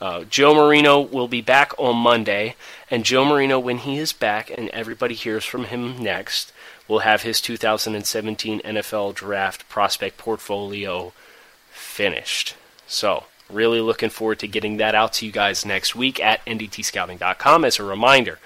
Uh, 0.00 0.24
Joe 0.24 0.54
Marino 0.54 1.00
will 1.00 1.28
be 1.28 1.40
back 1.40 1.72
on 1.78 1.96
Monday, 1.96 2.56
and 2.90 3.04
Joe 3.04 3.24
Marino, 3.24 3.60
when 3.60 3.78
he 3.78 3.98
is 3.98 4.12
back 4.12 4.50
and 4.50 4.68
everybody 4.70 5.14
hears 5.14 5.44
from 5.44 5.66
him 5.66 6.02
next, 6.02 6.52
will 6.92 6.98
have 6.98 7.22
his 7.22 7.40
2017 7.40 8.60
NFL 8.60 9.14
Draft 9.14 9.66
prospect 9.70 10.18
portfolio 10.18 11.14
finished. 11.70 12.54
So, 12.86 13.24
really 13.48 13.80
looking 13.80 14.10
forward 14.10 14.38
to 14.40 14.46
getting 14.46 14.76
that 14.76 14.94
out 14.94 15.14
to 15.14 15.26
you 15.26 15.32
guys 15.32 15.64
next 15.64 15.96
week 15.96 16.20
at 16.20 16.44
ndtscouting.com. 16.44 17.64
As 17.64 17.78
a 17.78 17.82
reminder, 17.82 18.38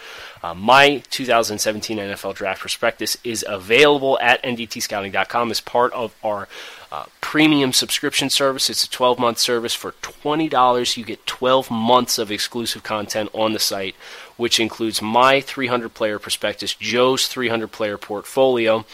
uh, 0.44 0.54
my 0.54 1.02
2017 1.10 1.98
NFL 1.98 2.36
Draft 2.36 2.60
Prospectus 2.60 3.16
is 3.24 3.44
available 3.48 4.16
at 4.20 4.40
ndtscouting.com 4.44 5.50
as 5.50 5.60
part 5.60 5.92
of 5.92 6.14
our 6.22 6.46
uh, 6.92 7.06
premium 7.20 7.72
subscription 7.72 8.30
service. 8.30 8.70
It's 8.70 8.84
a 8.84 8.90
12 8.90 9.18
month 9.18 9.38
service 9.38 9.74
for 9.74 9.90
$20. 10.02 10.96
You 10.96 11.04
get 11.04 11.26
12 11.26 11.68
months 11.68 12.16
of 12.16 12.30
exclusive 12.30 12.84
content 12.84 13.28
on 13.32 13.54
the 13.54 13.58
site, 13.58 13.96
which 14.36 14.60
includes 14.60 15.02
my 15.02 15.40
300 15.40 15.94
player 15.94 16.18
prospectus, 16.18 16.74
Joe's 16.74 17.28
300 17.28 17.68
player 17.68 17.98
portfolio, 17.98 18.84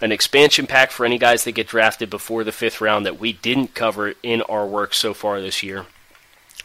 an 0.00 0.12
expansion 0.12 0.66
pack 0.66 0.90
for 0.90 1.06
any 1.06 1.18
guys 1.18 1.44
that 1.44 1.52
get 1.52 1.68
drafted 1.68 2.10
before 2.10 2.44
the 2.44 2.52
fifth 2.52 2.80
round 2.80 3.06
that 3.06 3.18
we 3.18 3.32
didn't 3.32 3.74
cover 3.74 4.14
in 4.22 4.42
our 4.42 4.66
work 4.66 4.92
so 4.94 5.14
far 5.14 5.40
this 5.40 5.62
year 5.62 5.86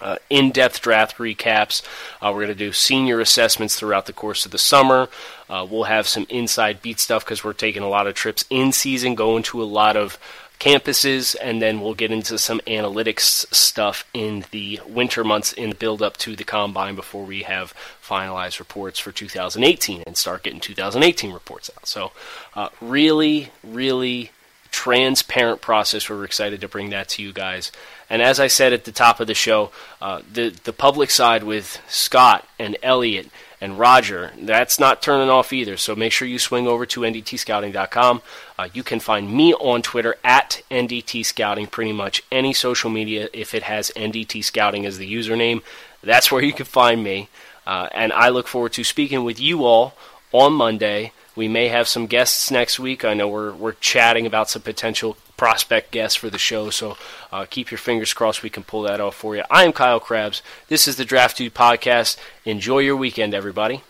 uh, 0.02 0.18
in-depth 0.30 0.82
draft 0.82 1.18
recaps. 1.18 1.82
Uh, 2.22 2.32
we're 2.34 2.46
going 2.46 2.48
to 2.48 2.56
do 2.56 2.72
senior 2.72 3.20
assessments 3.20 3.76
throughout 3.76 4.08
the 4.08 4.14
course 4.14 4.46
of 4.46 4.52
the 4.52 4.58
summer. 4.58 5.08
Uh, 5.50 5.66
we'll 5.70 5.84
have 5.84 6.08
some 6.08 6.26
inside 6.30 6.82
beat 6.82 7.00
stuff 7.00 7.24
because 7.24 7.44
we're 7.44 7.54
taking 7.54 7.84
a 7.84 7.90
lot 7.90 8.08
of 8.08 8.16
trips 8.16 8.44
in 8.50 8.72
season, 8.72 9.16
going 9.16 9.44
to 9.44 9.62
a 9.62 9.66
lot 9.66 9.96
of 9.96 10.18
campuses, 10.62 11.36
and 11.42 11.60
then 11.60 11.82
we'll 11.82 11.96
get 11.96 12.12
into 12.12 12.38
some 12.38 12.60
analytics 12.68 13.52
stuff 13.52 14.06
in 14.14 14.46
the 14.52 14.80
winter 14.88 15.24
months 15.24 15.52
in 15.54 15.70
the 15.70 15.76
build 15.76 16.04
up 16.04 16.18
to 16.18 16.36
the 16.36 16.44
combine 16.44 16.94
before 16.94 17.26
we 17.26 17.42
have 17.42 17.74
finalized 18.04 18.60
reports 18.60 19.00
for 19.00 19.12
2018 19.12 20.04
and 20.06 20.16
start 20.16 20.44
getting 20.44 20.60
2018 20.60 21.34
reports 21.34 21.72
out. 21.76 21.88
So, 21.88 22.12
uh, 22.54 22.70
really, 22.80 23.50
really 23.64 24.30
transparent 24.70 25.62
process. 25.62 26.08
We're 26.08 26.24
excited 26.26 26.62
to 26.62 26.68
bring 26.68 26.92
that 26.92 27.10
to 27.10 27.24
you 27.24 27.34
guys. 27.34 27.72
And 28.08 28.22
as 28.22 28.40
I 28.40 28.46
said 28.46 28.72
at 28.72 28.86
the 28.86 28.92
top 28.92 29.20
of 29.20 29.26
the 29.26 29.34
show, 29.34 29.72
uh, 30.00 30.22
the 30.32 30.50
the 30.50 30.74
public 30.74 31.10
side 31.10 31.44
with 31.44 31.82
Scott 31.88 32.48
and 32.60 32.78
Elliot 32.84 33.30
and 33.62 33.78
Roger, 33.78 34.32
that's 34.40 34.80
not 34.80 35.04
turning 35.04 35.30
off 35.30 35.54
either. 35.54 35.78
So 35.78 35.96
make 35.96 36.12
sure 36.12 36.28
you 36.28 36.40
swing 36.40 36.68
over 36.68 36.88
to 36.88 37.02
ndtscouting.com. 37.02 38.24
Uh, 38.58 38.70
you 38.74 38.82
can 38.82 39.00
find 39.00 39.32
me 39.32 39.54
on 39.54 39.84
Twitter 39.84 40.16
at 40.24 40.64
ndtscouting, 40.72 41.70
pretty 41.70 41.94
much 41.94 42.24
any 42.32 42.54
social 42.54 42.90
media 42.90 43.30
if 43.34 43.54
it 43.54 43.64
has 43.64 43.92
ndtscouting 43.96 44.86
as 44.86 44.98
the 44.98 45.14
username. 45.14 45.62
That's 46.02 46.32
where 46.32 46.44
you 46.44 46.54
can 46.54 46.66
find 46.66 47.04
me. 47.04 47.30
Uh, 47.68 47.88
and 47.94 48.12
I 48.12 48.30
look 48.30 48.48
forward 48.48 48.74
to 48.74 48.84
speaking 48.84 49.24
with 49.24 49.40
you 49.40 49.64
all 49.64 49.94
on 50.32 50.54
Monday. 50.54 51.14
We 51.36 51.48
may 51.48 51.70
have 51.70 51.88
some 51.88 52.08
guests 52.08 52.52
next 52.52 52.80
week. 52.80 53.06
I 53.06 53.14
know 53.14 53.28
we're 53.28 53.54
we're 53.54 53.74
chatting 53.74 54.26
about 54.26 54.50
some 54.50 54.62
potential 54.62 55.16
prospect 55.38 55.92
guests 55.92 56.16
for 56.16 56.30
the 56.30 56.38
show, 56.38 56.70
so 56.70 56.98
uh, 57.32 57.46
keep 57.50 57.72
your 57.72 57.78
fingers 57.78 58.14
crossed 58.14 58.44
we 58.44 58.50
can 58.50 58.64
pull 58.64 58.84
that 58.84 59.00
off 59.00 59.16
for 59.16 59.36
you. 59.36 59.44
I 59.50 59.64
am 59.64 59.72
Kyle 59.72 60.00
Crabbs. 60.00 60.42
This 60.68 60.88
is 60.88 60.98
the 60.98 61.06
Draft 61.06 61.38
Dude 61.38 61.54
Podcast. 61.54 62.18
Enjoy 62.46 62.80
your 62.80 62.96
weekend, 62.96 63.34
everybody. 63.34 63.82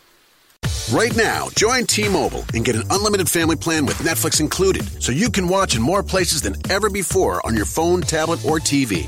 Right 0.94 1.16
now, 1.16 1.48
join 1.56 1.86
T-Mobile 1.86 2.44
and 2.54 2.66
get 2.66 2.76
an 2.76 2.84
unlimited 2.90 3.30
family 3.30 3.56
plan 3.56 3.86
with 3.86 3.98
Netflix 4.00 4.40
included, 4.40 5.02
so 5.02 5.12
you 5.12 5.30
can 5.30 5.48
watch 5.48 5.76
in 5.76 5.82
more 5.82 6.04
places 6.04 6.42
than 6.42 6.56
ever 6.70 6.90
before 6.90 7.46
on 7.46 7.56
your 7.56 7.66
phone, 7.66 8.02
tablet, 8.02 8.46
or 8.46 8.60
TV. 8.60 9.08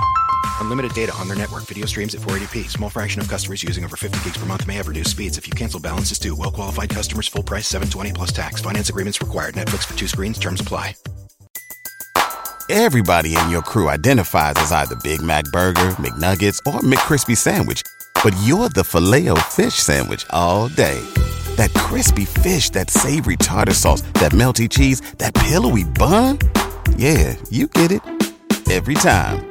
Unlimited 0.61 0.93
data 0.93 1.13
on 1.15 1.27
their 1.27 1.35
network. 1.35 1.65
Video 1.65 1.85
streams 1.85 2.15
at 2.15 2.21
480p. 2.21 2.69
Small 2.69 2.89
fraction 2.89 3.19
of 3.19 3.27
customers 3.27 3.63
using 3.63 3.83
over 3.83 3.97
50 3.97 4.23
gigs 4.23 4.37
per 4.37 4.45
month 4.45 4.65
may 4.67 4.75
have 4.75 4.87
reduced 4.87 5.11
speeds. 5.11 5.37
If 5.37 5.47
you 5.47 5.53
cancel, 5.53 5.79
balances 5.79 6.19
due. 6.19 6.35
Well 6.35 6.51
qualified 6.51 6.89
customers, 6.89 7.27
full 7.27 7.43
price, 7.43 7.67
720 7.67 8.13
plus 8.13 8.31
tax. 8.31 8.61
Finance 8.61 8.89
agreements 8.89 9.19
required. 9.21 9.55
Netflix 9.55 9.85
for 9.85 9.97
two 9.97 10.07
screens. 10.07 10.39
Terms 10.39 10.61
apply. 10.61 10.95
Everybody 12.69 13.35
in 13.35 13.49
your 13.49 13.63
crew 13.63 13.89
identifies 13.89 14.53
as 14.57 14.71
either 14.71 14.95
Big 15.03 15.21
Mac 15.21 15.43
Burger, 15.45 15.89
McNuggets, 15.99 16.59
or 16.65 16.79
McCrispy 16.79 17.35
Sandwich. 17.35 17.81
But 18.23 18.33
you're 18.43 18.69
the 18.69 18.83
filet 18.83 19.27
fish 19.49 19.73
Sandwich 19.73 20.25
all 20.29 20.69
day. 20.69 21.01
That 21.55 21.73
crispy 21.73 22.23
fish, 22.25 22.69
that 22.69 22.89
savory 22.89 23.35
tartar 23.35 23.73
sauce, 23.73 24.03
that 24.21 24.31
melty 24.31 24.69
cheese, 24.69 25.01
that 25.17 25.33
pillowy 25.33 25.83
bun. 25.83 26.37
Yeah, 26.95 27.35
you 27.49 27.67
get 27.67 27.91
it. 27.91 28.01
Every 28.69 28.93
time. 28.93 29.50